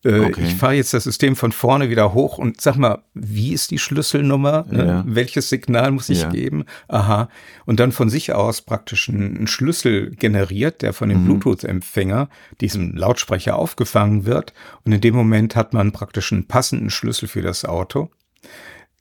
[0.05, 0.45] Äh, okay.
[0.47, 3.79] Ich fahre jetzt das System von vorne wieder hoch und sag mal, wie ist die
[3.79, 4.65] Schlüsselnummer?
[4.71, 4.87] Ne?
[4.87, 5.05] Ja.
[5.07, 6.31] Welches Signal muss ich ja.
[6.31, 6.65] geben?
[6.89, 7.29] Aha.
[7.67, 11.25] Und dann von sich aus praktisch einen Schlüssel generiert, der von dem mhm.
[11.27, 12.31] Bluetooth-Empfänger,
[12.63, 14.55] diesem Lautsprecher aufgefangen wird.
[14.83, 18.11] Und in dem Moment hat man praktisch einen passenden Schlüssel für das Auto.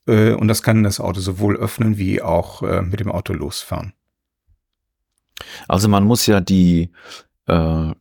[0.08, 3.94] Äh, und das kann das Auto sowohl öffnen wie auch äh, mit dem Auto losfahren.
[5.68, 6.92] Also man muss ja die
[7.46, 7.92] äh,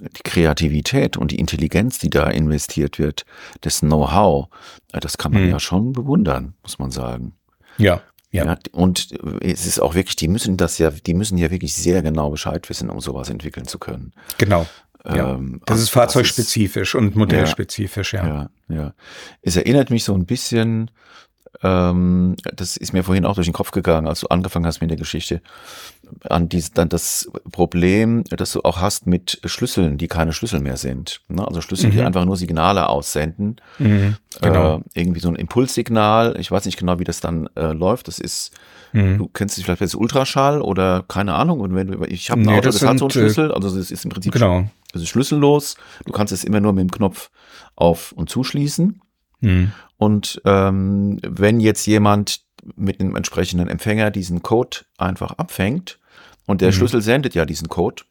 [0.00, 3.26] die Kreativität und die Intelligenz, die da investiert wird,
[3.62, 4.48] das Know-how,
[4.92, 5.50] äh, das kann man hm.
[5.50, 7.32] ja schon bewundern, muss man sagen.
[7.78, 8.44] Ja, ja.
[8.44, 8.58] ja.
[8.72, 9.08] Und
[9.40, 12.68] es ist auch wirklich, die müssen das ja, die müssen ja wirklich sehr genau Bescheid
[12.68, 14.12] wissen, um sowas entwickeln zu können.
[14.38, 14.66] Genau.
[15.04, 15.34] Ja.
[15.34, 18.26] Ähm, das ist fahrzeugspezifisch und modellspezifisch, ja.
[18.26, 18.94] Ja, ja.
[19.42, 20.90] Es erinnert mich so ein bisschen
[21.62, 24.90] ähm, das ist mir vorhin auch durch den Kopf gegangen, als du angefangen hast mit
[24.90, 25.40] der Geschichte,
[26.22, 30.76] an dies, dann das Problem, das du auch hast mit Schlüsseln, die keine Schlüssel mehr
[30.76, 31.20] sind.
[31.28, 31.46] Ne?
[31.46, 31.92] Also Schlüssel, mhm.
[31.92, 33.56] die einfach nur Signale aussenden.
[33.78, 34.78] Mhm, genau.
[34.78, 36.36] Äh, irgendwie so ein Impulssignal.
[36.38, 38.08] Ich weiß nicht genau, wie das dann äh, läuft.
[38.08, 38.52] Das ist,
[38.92, 39.18] mhm.
[39.18, 41.60] du kennst dich vielleicht als Ultraschall oder keine Ahnung.
[41.60, 43.52] Und wenn du, ich habe ein nee, Auto, das, das hat so einen äh, Schlüssel.
[43.52, 44.64] Also das ist im Prinzip genau.
[44.92, 45.76] das ist schlüssellos.
[46.04, 47.30] Du kannst es immer nur mit dem Knopf
[47.74, 49.00] auf und zuschließen.
[49.40, 49.72] Mhm.
[49.96, 52.42] Und ähm, wenn jetzt jemand
[52.76, 55.98] mit einem entsprechenden Empfänger diesen Code einfach abfängt
[56.46, 56.72] und der mhm.
[56.72, 58.02] Schlüssel sendet ja diesen Code,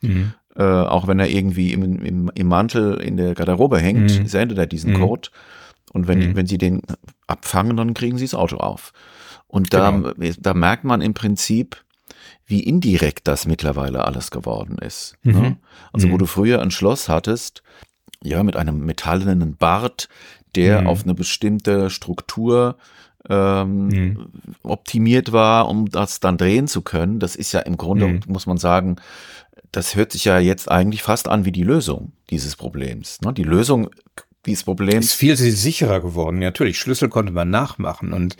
[0.00, 0.34] mhm.
[0.56, 4.26] äh, auch wenn er irgendwie im, im, im, Mantel in der Garderobe hängt, mhm.
[4.26, 5.00] sendet er diesen mhm.
[5.00, 5.28] Code.
[5.92, 6.36] Und wenn, mhm.
[6.36, 6.82] wenn sie den
[7.26, 8.92] abfangen, dann kriegen sie das Auto auf.
[9.46, 10.12] Und da, genau.
[10.40, 11.84] da merkt man im Prinzip,
[12.46, 15.16] wie indirekt das mittlerweile alles geworden ist.
[15.22, 15.32] Ne?
[15.32, 15.56] Mhm.
[15.92, 17.62] Also wo du früher ein Schloss hattest,
[18.22, 20.08] ja, mit einem metallenen Bart,
[20.54, 20.86] der mhm.
[20.86, 22.76] auf eine bestimmte Struktur
[23.28, 24.26] ähm, mhm.
[24.62, 27.18] optimiert war, um das dann drehen zu können.
[27.18, 28.20] Das ist ja im Grunde, mhm.
[28.26, 28.96] muss man sagen,
[29.70, 33.20] das hört sich ja jetzt eigentlich fast an wie die Lösung dieses Problems.
[33.22, 33.32] Ne?
[33.32, 33.90] Die Lösung
[34.44, 36.40] dieses Problems ist viel sicherer geworden.
[36.40, 38.36] Natürlich, Schlüssel konnte man nachmachen und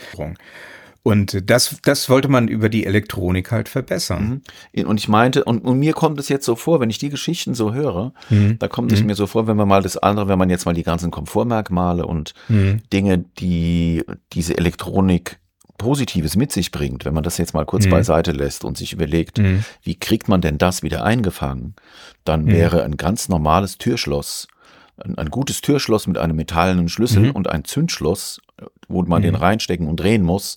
[1.04, 4.42] und das, das wollte man über die Elektronik halt verbessern.
[4.72, 4.84] Mhm.
[4.86, 7.54] Und ich meinte, und, und, mir kommt es jetzt so vor, wenn ich die Geschichten
[7.54, 8.58] so höre, mhm.
[8.60, 9.06] da kommt es mhm.
[9.06, 12.06] mir so vor, wenn man mal das andere, wenn man jetzt mal die ganzen Komfortmerkmale
[12.06, 12.82] und mhm.
[12.92, 15.40] Dinge, die diese Elektronik
[15.76, 17.90] Positives mit sich bringt, wenn man das jetzt mal kurz mhm.
[17.90, 19.64] beiseite lässt und sich überlegt, mhm.
[19.82, 21.74] wie kriegt man denn das wieder eingefangen,
[22.24, 24.46] dann wäre ein ganz normales Türschloss
[24.98, 27.30] ein, ein, gutes Türschloss mit einem metallenen Schlüssel mhm.
[27.32, 28.40] und ein Zündschloss,
[28.88, 29.26] wo man mhm.
[29.26, 30.56] den reinstecken und drehen muss,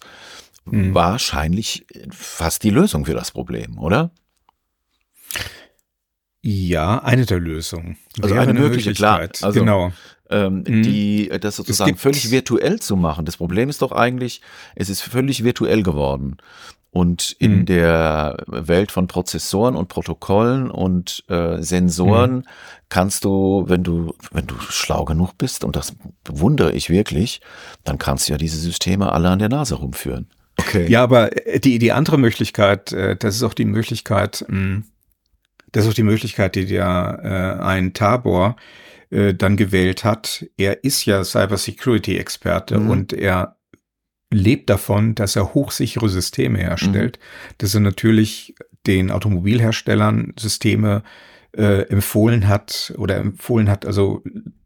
[0.65, 0.93] mhm.
[0.93, 4.11] wahrscheinlich fast die Lösung für das Problem, oder?
[6.41, 7.97] Ja, eine der Lösungen.
[8.21, 9.19] Also eine, eine mögliche, klar.
[9.41, 9.91] Also, genau.
[10.29, 10.83] Ähm, mhm.
[10.83, 13.25] die, das sozusagen völlig virtuell zu machen.
[13.25, 14.41] Das Problem ist doch eigentlich,
[14.75, 16.37] es ist völlig virtuell geworden.
[16.95, 17.65] Und in mhm.
[17.65, 22.43] der Welt von Prozessoren und Protokollen und äh, Sensoren mhm.
[22.87, 25.93] kannst du, wenn du, wenn du schlau genug bist, und das
[26.23, 27.41] bewundere ich wirklich,
[27.83, 30.29] dann kannst du ja diese Systeme alle an der Nase rumführen.
[30.55, 30.87] Okay.
[30.87, 34.85] Ja, aber äh, die, die andere Möglichkeit, äh, das ist auch die Möglichkeit, hm,
[35.73, 38.55] das ist auch die Möglichkeit, die der äh, ein Tabor
[39.11, 40.45] dann gewählt hat.
[40.57, 42.89] Er ist ja Cybersecurity-Experte mhm.
[42.89, 43.55] und er
[44.35, 47.53] lebt davon, dass er hochsichere Systeme herstellt, mhm.
[47.57, 48.55] dass er natürlich
[48.85, 51.03] den Automobilherstellern Systeme
[51.57, 54.23] äh, empfohlen hat oder empfohlen hat, also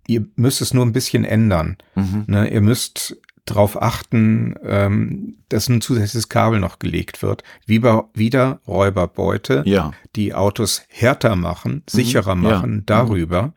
[0.07, 1.77] ihr müsst es nur ein bisschen ändern.
[1.95, 2.23] Mhm.
[2.27, 3.15] Ne, ihr müsst
[3.45, 7.43] darauf achten, ähm, dass ein zusätzliches Kabel noch gelegt wird.
[7.65, 9.91] Wie bei wieder Räuberbeute, ja.
[10.15, 11.81] die Autos härter machen, mhm.
[11.85, 12.83] sicherer machen ja.
[12.85, 13.53] darüber, mhm.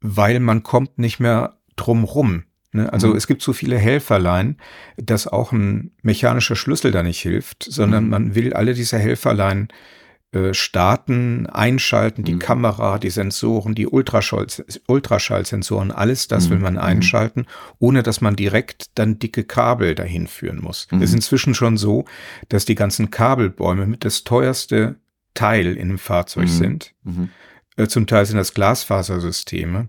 [0.00, 2.44] weil man kommt nicht mehr drum rum.
[2.72, 2.92] Ne?
[2.92, 3.16] Also mhm.
[3.16, 4.56] es gibt so viele Helferlein,
[4.96, 8.10] dass auch ein mechanischer Schlüssel da nicht hilft, sondern mhm.
[8.10, 9.68] man will alle diese Helferlein
[10.32, 12.38] äh, starten, einschalten, die mhm.
[12.38, 14.46] Kamera, die Sensoren, die Ultraschall,
[14.86, 16.62] Ultraschallsensoren, alles das will mhm.
[16.62, 16.80] man mhm.
[16.80, 17.46] einschalten,
[17.80, 20.86] ohne dass man direkt dann dicke Kabel dahin führen muss.
[20.92, 22.04] Es ist inzwischen schon so,
[22.48, 25.00] dass die ganzen Kabelbäume mit das teuerste
[25.34, 26.94] Teil in dem Fahrzeug sind.
[27.76, 29.88] Äh, zum Teil sind das Glasfasersysteme.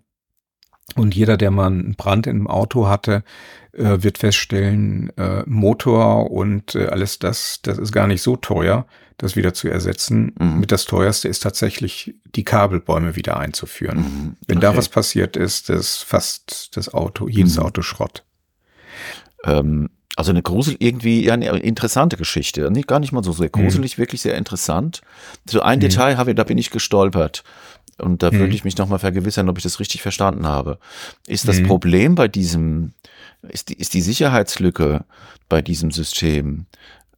[0.96, 3.24] Und jeder, der mal einen Brand im Auto hatte,
[3.74, 8.86] äh, wird feststellen, äh, Motor und äh, alles das, das ist gar nicht so teuer,
[9.18, 10.34] das wieder zu ersetzen.
[10.39, 10.60] Mhm.
[10.60, 14.00] Mit das teuerste ist tatsächlich, die Kabelbäume wieder einzuführen.
[14.00, 14.36] Mhm.
[14.48, 14.68] Wenn okay.
[14.68, 17.64] da was passiert ist, ist fast das Auto, jedes mhm.
[17.64, 18.24] Auto Schrott.
[19.46, 22.70] Ähm, also eine grusel, irgendwie ja, eine interessante Geschichte.
[22.70, 24.02] Nicht, gar nicht mal so sehr gruselig, mhm.
[24.02, 25.02] wirklich sehr interessant.
[25.46, 25.84] So ein mhm.
[25.84, 27.44] Detail habe ich, da bin ich gestolpert
[28.02, 28.39] und da mhm.
[28.39, 30.80] würde ich mich nochmal vergewissern, ob ich das richtig verstanden habe.
[31.28, 31.68] Ist das mhm.
[31.68, 32.93] Problem bei diesem,
[33.41, 35.06] ist die, ist die Sicherheitslücke
[35.49, 36.66] bei diesem System,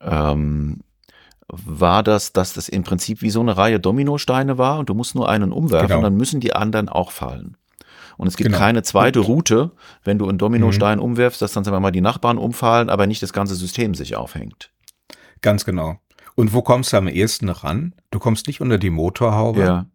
[0.01, 0.81] ähm,
[1.47, 5.15] war das, dass das im Prinzip wie so eine Reihe Dominosteine war und du musst
[5.15, 6.01] nur einen umwerfen, genau.
[6.01, 7.57] dann müssen die anderen auch fallen.
[8.17, 8.59] Und es gibt genau.
[8.59, 9.71] keine zweite Route,
[10.03, 11.03] wenn du einen Dominostein mhm.
[11.03, 14.15] umwerfst, dass dann sagen wir mal die Nachbarn umfallen, aber nicht das ganze System sich
[14.15, 14.71] aufhängt.
[15.41, 15.97] Ganz genau.
[16.35, 17.93] Und wo kommst du am ehesten ran?
[18.11, 19.59] Du kommst nicht unter die Motorhaube.
[19.59, 19.85] Ja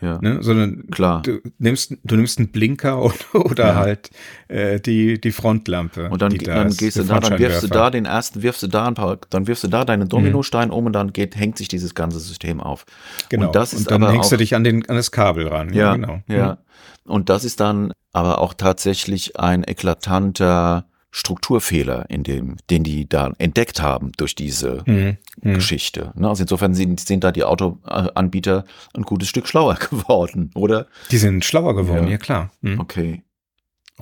[0.00, 0.18] ja.
[0.20, 1.22] Ne, sondern Klar.
[1.22, 3.74] Du, nimmst, du nimmst einen Blinker oder, oder ja.
[3.74, 4.10] halt
[4.48, 6.08] äh, die, die Frontlampe.
[6.10, 8.66] Und dann, da dann gehst du da, dann wirfst du da den ersten, wirfst du
[8.68, 10.08] da ein paar, dann wirfst du da deinen.
[10.08, 10.74] Dominostein mhm.
[10.74, 12.86] um und dann geht, hängt sich dieses ganze System auf.
[13.28, 13.46] Genau.
[13.46, 15.48] Und, das ist und dann aber hängst auch, du dich an, den, an das Kabel
[15.48, 15.72] ran.
[15.72, 16.20] Ja, ja genau.
[16.28, 16.52] Ja.
[16.52, 17.12] Mhm.
[17.12, 23.32] Und das ist dann aber auch tatsächlich ein eklatanter Strukturfehler, in dem, den die da
[23.38, 25.16] entdeckt haben durch diese mhm.
[25.42, 25.54] mhm.
[25.54, 26.12] Geschichte.
[26.20, 30.86] Also insofern sind, sind da die Autoanbieter ein gutes Stück schlauer geworden, oder?
[31.10, 32.50] Die sind schlauer geworden, ja, ja klar.
[32.60, 32.80] Mhm.
[32.80, 33.22] Okay.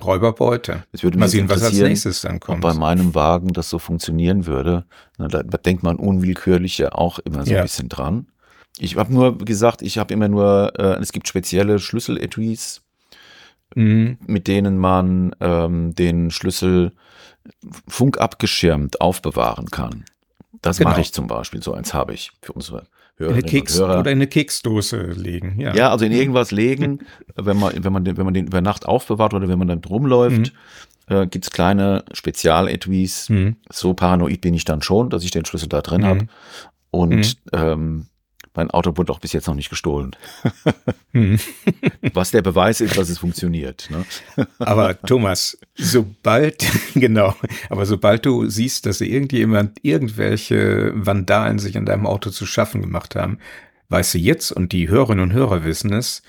[0.03, 0.83] Räuberbeute.
[0.91, 2.63] Es würde Mal sehen, was als nächstes dann kommt.
[2.63, 4.85] Ob bei meinem Wagen das so funktionieren würde.
[5.17, 7.59] Na, da denkt man unwillkürlich ja auch immer so ja.
[7.59, 8.27] ein bisschen dran.
[8.77, 12.83] Ich habe nur gesagt, ich habe immer nur, äh, es gibt spezielle Schlüssel-Etuis,
[13.77, 14.17] mhm.
[14.25, 16.93] mit denen man ähm, den Schlüssel
[17.87, 20.05] funkabgeschirmt aufbewahren kann.
[20.61, 20.89] Das genau.
[20.89, 23.99] mache ich zum Beispiel, so eins habe ich für unsere Hörerinnen eine Keks, Hörer.
[23.99, 25.73] Oder in eine Keksdose legen, ja.
[25.75, 26.99] Ja, also in irgendwas legen,
[27.35, 29.81] wenn man, wenn man, den, wenn man den über Nacht aufbewahrt oder wenn man dann
[29.83, 30.53] rumläuft,
[31.07, 31.15] mhm.
[31.15, 33.29] äh, gibt's kleine Spezialetuis.
[33.29, 33.57] Mhm.
[33.71, 36.05] So paranoid bin ich dann schon, dass ich den Schlüssel da drin mhm.
[36.05, 36.27] habe.
[36.91, 37.53] Und mhm.
[37.53, 38.05] ähm,
[38.57, 40.15] mein Auto wurde auch bis jetzt noch nicht gestohlen.
[41.13, 41.39] Hm.
[42.13, 43.89] Was der Beweis ist, dass es funktioniert.
[43.89, 44.05] Ne?
[44.59, 47.33] Aber Thomas, sobald, genau,
[47.69, 53.15] aber sobald du siehst, dass irgendjemand irgendwelche Vandalen sich an deinem Auto zu schaffen gemacht
[53.15, 53.39] haben,
[53.89, 56.21] weißt du jetzt, und die Hörerinnen und Hörer wissen es,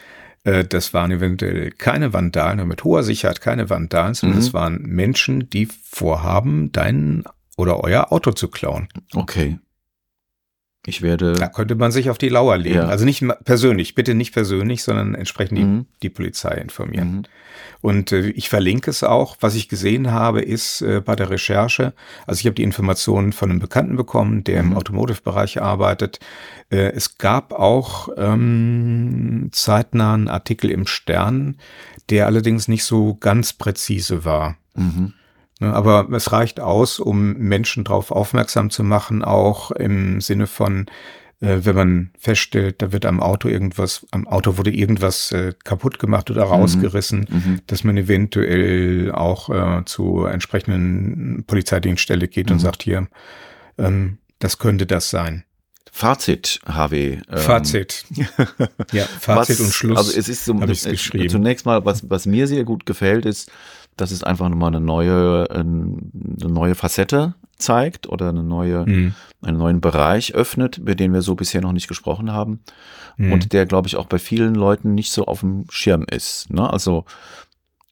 [0.44, 4.56] äh, das waren eventuell keine Vandalen, mit hoher Sicherheit keine Vandalen, sondern es mhm.
[4.56, 7.24] waren Menschen, die vorhaben, dein
[7.56, 8.88] oder euer Auto zu klauen.
[9.14, 9.58] Okay.
[10.86, 11.34] Ich werde.
[11.34, 12.76] Da könnte man sich auf die Lauer legen.
[12.76, 12.86] Ja.
[12.86, 15.86] Also nicht persönlich, bitte nicht persönlich, sondern entsprechend die, mhm.
[16.02, 17.12] die Polizei informieren.
[17.12, 17.22] Mhm.
[17.80, 19.36] Und äh, ich verlinke es auch.
[19.40, 21.92] Was ich gesehen habe, ist äh, bei der Recherche,
[22.26, 24.72] also ich habe die Informationen von einem Bekannten bekommen, der mhm.
[24.72, 26.20] im Automotive-Bereich arbeitet.
[26.70, 31.58] Äh, es gab auch ähm, zeitnah einen Artikel im Stern,
[32.08, 34.56] der allerdings nicht so ganz präzise war.
[35.60, 40.86] Ne, aber es reicht aus, um Menschen darauf aufmerksam zu machen, auch im Sinne von,
[41.40, 45.98] äh, wenn man feststellt, da wird am Auto irgendwas, am Auto wurde irgendwas äh, kaputt
[45.98, 46.52] gemacht oder mhm.
[46.52, 47.60] rausgerissen, mhm.
[47.66, 52.54] dass man eventuell auch äh, zu entsprechenden Polizeidienststelle geht mhm.
[52.54, 53.08] und sagt hier,
[53.78, 55.44] ähm, das könnte das sein.
[55.90, 57.14] Fazit, HW.
[57.14, 58.04] Ähm, Fazit.
[58.92, 59.98] ja, Fazit was, und Schluss.
[59.98, 63.50] Also es ist so, äh, zunächst mal, was, was mir sehr gut gefällt, ist,
[64.00, 65.96] dass es einfach nochmal eine neue, eine
[66.38, 69.14] neue Facette zeigt oder eine neue, mhm.
[69.42, 72.60] einen neuen Bereich öffnet, über den wir so bisher noch nicht gesprochen haben.
[73.16, 73.32] Mhm.
[73.32, 76.50] Und der, glaube ich, auch bei vielen Leuten nicht so auf dem Schirm ist.
[76.50, 76.72] Ne?
[76.72, 77.04] Also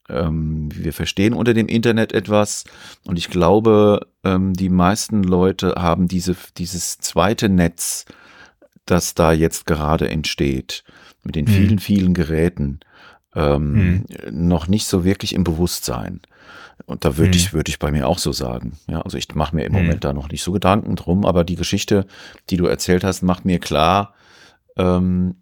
[0.08, 2.64] ähm, wir verstehen unter dem Internet etwas
[3.04, 8.04] und ich glaube, ähm, die meisten Leute haben diese, dieses zweite Netz,
[8.84, 10.84] das da jetzt gerade entsteht,
[11.24, 11.50] mit den mhm.
[11.50, 12.78] vielen, vielen Geräten,
[13.36, 14.48] ähm, hm.
[14.48, 16.20] noch nicht so wirklich im Bewusstsein.
[16.86, 17.38] Und da würde hm.
[17.38, 18.78] ich, würde ich bei mir auch so sagen.
[18.88, 19.82] Ja, also ich mache mir im hm.
[19.82, 22.06] Moment da noch nicht so Gedanken drum, aber die Geschichte,
[22.50, 24.14] die du erzählt hast, macht mir klar,
[24.76, 25.36] ähm,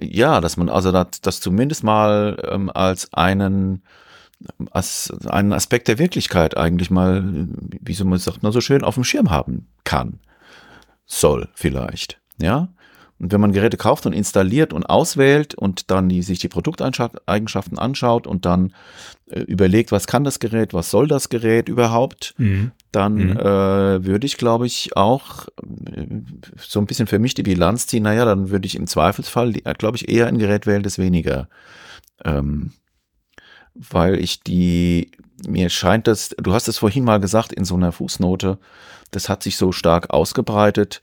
[0.00, 3.82] ja, dass man also das, das zumindest mal ähm, als einen
[4.70, 7.24] als einen Aspekt der Wirklichkeit eigentlich mal,
[7.80, 10.20] wie so man sagt, nur so schön auf dem Schirm haben kann.
[11.06, 12.20] Soll vielleicht.
[12.40, 12.68] Ja.
[13.18, 17.78] Und wenn man Geräte kauft und installiert und auswählt und dann die, sich die Produkteigenschaften
[17.78, 18.72] anschaut und dann
[19.26, 22.70] äh, überlegt, was kann das Gerät, was soll das Gerät überhaupt, mhm.
[22.92, 23.36] dann mhm.
[23.36, 25.46] Äh, würde ich, glaube ich, auch
[25.92, 26.06] äh,
[26.56, 28.04] so ein bisschen für mich die Bilanz ziehen.
[28.04, 31.48] Naja, dann würde ich im Zweifelsfall, äh, glaube ich, eher ein Gerät wählen, das weniger
[32.24, 32.72] ähm,
[33.74, 35.12] weil ich die,
[35.46, 38.58] mir scheint das, du hast es vorhin mal gesagt in so einer Fußnote,
[39.10, 41.00] das hat sich so stark ausgebreitet.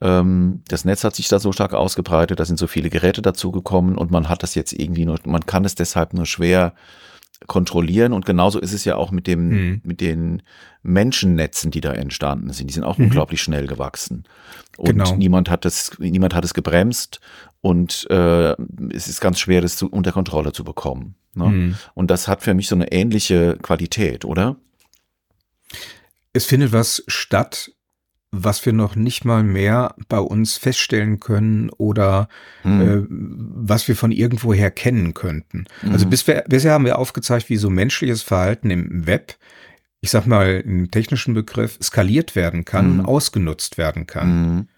[0.00, 3.96] Ähm, das Netz hat sich da so stark ausgebreitet, da sind so viele Geräte dazugekommen
[3.96, 6.74] und man hat das jetzt irgendwie nur, man kann es deshalb nur schwer
[7.46, 9.80] kontrollieren und genauso ist es ja auch mit dem mhm.
[9.84, 10.42] mit den
[10.82, 12.68] Menschennetzen, die da entstanden sind.
[12.68, 13.06] Die sind auch mhm.
[13.06, 14.24] unglaublich schnell gewachsen
[14.76, 15.14] und genau.
[15.16, 17.20] niemand hat es niemand hat es gebremst
[17.60, 18.52] und äh,
[18.92, 21.16] es ist ganz schwer, das zu, unter Kontrolle zu bekommen.
[21.34, 21.48] Ne?
[21.48, 21.74] Mhm.
[21.94, 24.56] Und das hat für mich so eine ähnliche Qualität, oder?
[26.32, 27.72] Es findet was statt,
[28.42, 32.28] was wir noch nicht mal mehr bei uns feststellen können oder
[32.64, 32.80] mhm.
[32.80, 35.64] äh, was wir von irgendwoher kennen könnten.
[35.76, 35.92] Also mhm.
[35.92, 39.36] Also bis wir, bisher haben wir aufgezeigt, wie so menschliches Verhalten im Web,
[40.00, 43.06] ich sag mal im technischen Begriff, skaliert werden kann, mhm.
[43.06, 44.28] ausgenutzt werden kann.
[44.28, 44.68] Mhm.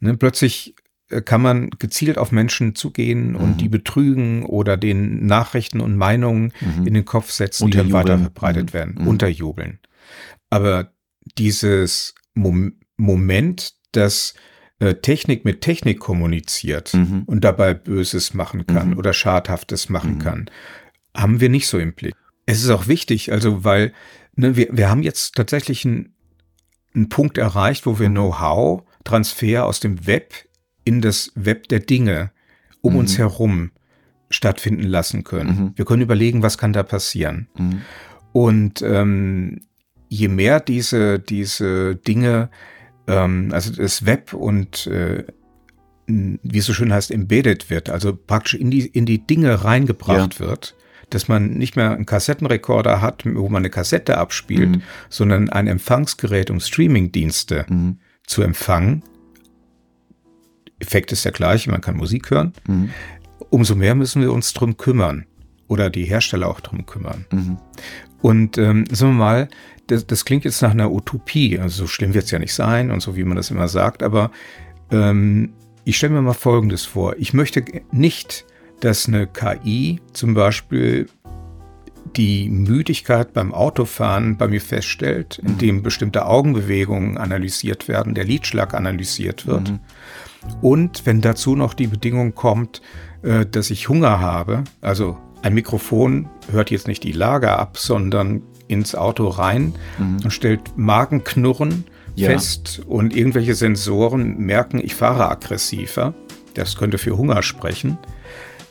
[0.00, 0.74] Ne, plötzlich
[1.08, 3.36] äh, kann man gezielt auf Menschen zugehen mhm.
[3.36, 6.86] und die betrügen oder den Nachrichten und Meinungen mhm.
[6.86, 8.72] in den Kopf setzen, die dann weiter verbreitet mhm.
[8.74, 9.08] werden, mhm.
[9.08, 9.78] unterjubeln.
[10.50, 10.92] Aber
[11.38, 14.34] dieses Mom Moment, dass
[14.78, 17.22] äh, Technik mit Technik kommuniziert mhm.
[17.26, 18.98] und dabei Böses machen kann mhm.
[18.98, 20.50] oder Schadhaftes machen kann,
[21.16, 22.14] haben wir nicht so im Blick.
[22.46, 23.92] Es ist auch wichtig, also weil
[24.36, 26.14] ne, wir, wir haben jetzt tatsächlich einen,
[26.94, 30.34] einen Punkt erreicht, wo wir Know-how, Transfer aus dem Web
[30.84, 32.30] in das Web der Dinge
[32.80, 32.98] um mhm.
[33.00, 33.70] uns herum
[34.28, 35.58] stattfinden lassen können.
[35.58, 35.72] Mhm.
[35.76, 37.48] Wir können überlegen, was kann da passieren.
[37.56, 37.82] Mhm.
[38.32, 39.60] Und ähm,
[40.08, 42.50] je mehr diese, diese Dinge,
[43.06, 45.24] ähm, also das Web und äh,
[46.06, 50.34] wie es so schön heißt, embedded wird, also praktisch in die, in die Dinge reingebracht
[50.34, 50.46] ja.
[50.46, 50.76] wird,
[51.10, 54.82] dass man nicht mehr einen Kassettenrekorder hat, wo man eine Kassette abspielt, mhm.
[55.08, 57.98] sondern ein Empfangsgerät, um Streamingdienste mhm.
[58.26, 59.02] zu empfangen,
[60.78, 62.52] Effekt ist der gleiche, man kann Musik hören.
[62.66, 62.90] Mhm.
[63.50, 65.26] Umso mehr müssen wir uns drum kümmern
[65.74, 67.26] oder die Hersteller auch drum kümmern.
[67.32, 67.58] Mhm.
[68.22, 69.48] Und ähm, sagen wir mal,
[69.88, 72.92] das, das, klingt jetzt nach einer Utopie, also so schlimm wird es ja nicht sein
[72.92, 74.30] und so wie man das immer sagt, aber
[74.90, 75.52] ähm,
[75.84, 77.16] ich stelle mir mal Folgendes vor.
[77.18, 78.46] Ich möchte nicht,
[78.80, 81.08] dass eine KI zum Beispiel
[82.16, 85.82] die Müdigkeit beim Autofahren bei mir feststellt, indem mhm.
[85.82, 89.70] bestimmte Augenbewegungen analysiert werden, der Lidschlag analysiert wird.
[89.70, 89.80] Mhm.
[90.62, 92.80] Und wenn dazu noch die Bedingung kommt,
[93.22, 98.40] äh, dass ich Hunger habe, also ein Mikrofon hört jetzt nicht die Lage ab, sondern
[98.66, 100.20] ins Auto rein mhm.
[100.24, 101.84] und stellt Magenknurren
[102.14, 102.30] ja.
[102.30, 106.14] fest und irgendwelche Sensoren merken, ich fahre aggressiver.
[106.54, 107.98] Das könnte für Hunger sprechen.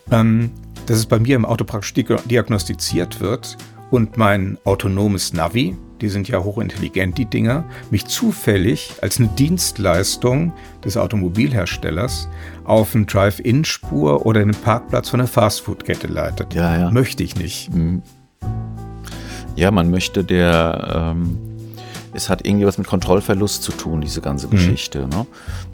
[0.10, 0.50] Ähm,
[0.88, 3.56] dass es bei mir im Auto praktisch diagnostiziert wird
[3.92, 10.54] und mein autonomes Navi, die sind ja hochintelligent, die Dinger, mich zufällig als eine Dienstleistung
[10.84, 12.28] des Automobilherstellers
[12.66, 16.54] auf eine Drive-In-Spur oder einen Parkplatz von einer Fastfood-Kette leitet.
[16.54, 16.92] Ja, ja.
[16.92, 17.74] Möchte ich nicht.
[17.74, 18.02] Mhm.
[19.56, 21.38] Ja, man möchte der, ähm,
[22.14, 24.52] es hat irgendwie was mit Kontrollverlust zu tun, diese ganze mhm.
[24.52, 25.08] Geschichte.
[25.08, 25.26] Ne?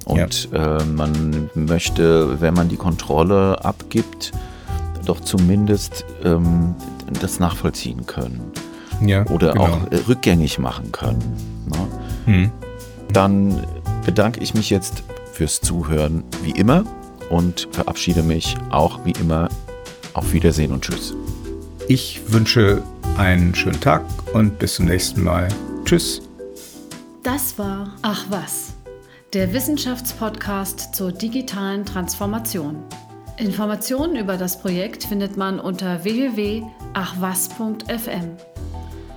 [0.05, 0.77] Und ja.
[0.77, 4.31] äh, man möchte, wenn man die Kontrolle abgibt,
[5.05, 6.75] doch zumindest ähm,
[7.21, 8.51] das nachvollziehen können
[9.05, 9.65] ja, oder genau.
[9.65, 11.23] auch äh, rückgängig machen können.
[11.67, 11.87] Ne?
[12.25, 12.51] Hm.
[13.11, 13.63] Dann
[14.05, 15.03] bedanke ich mich jetzt
[15.39, 16.83] fürs Zuhören wie immer
[17.29, 19.47] und verabschiede mich auch wie immer.
[20.13, 21.13] Auf Wiedersehen und Tschüss.
[21.87, 22.83] Ich wünsche
[23.17, 25.47] einen schönen Tag und bis zum nächsten Mal.
[25.85, 26.21] Tschüss.
[27.23, 28.73] Das war Ach was,
[29.31, 32.83] der Wissenschaftspodcast zur digitalen Transformation.
[33.37, 36.65] Informationen über das Projekt findet man unter www.achwas.fm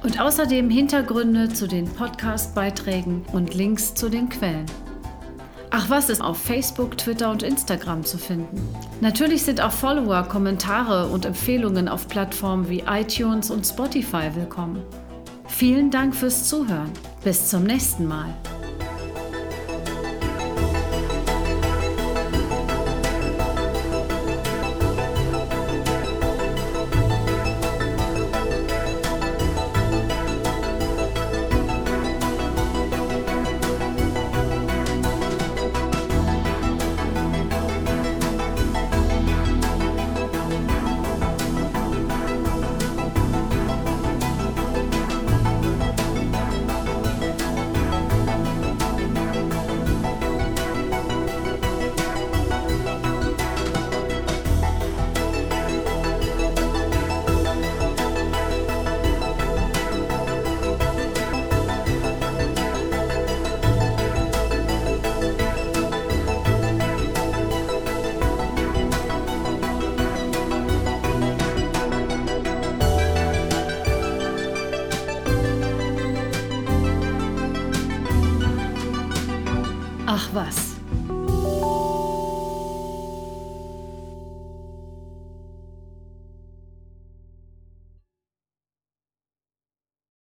[0.05, 4.67] und außerdem Hintergründe zu den Podcast-Beiträgen und Links zu den Quellen.
[5.75, 8.61] Ach was ist auf Facebook, Twitter und Instagram zu finden.
[9.01, 14.83] Natürlich sind auch Follower, Kommentare und Empfehlungen auf Plattformen wie iTunes und Spotify willkommen.
[15.47, 16.91] Vielen Dank fürs Zuhören.
[17.25, 18.35] Bis zum nächsten Mal.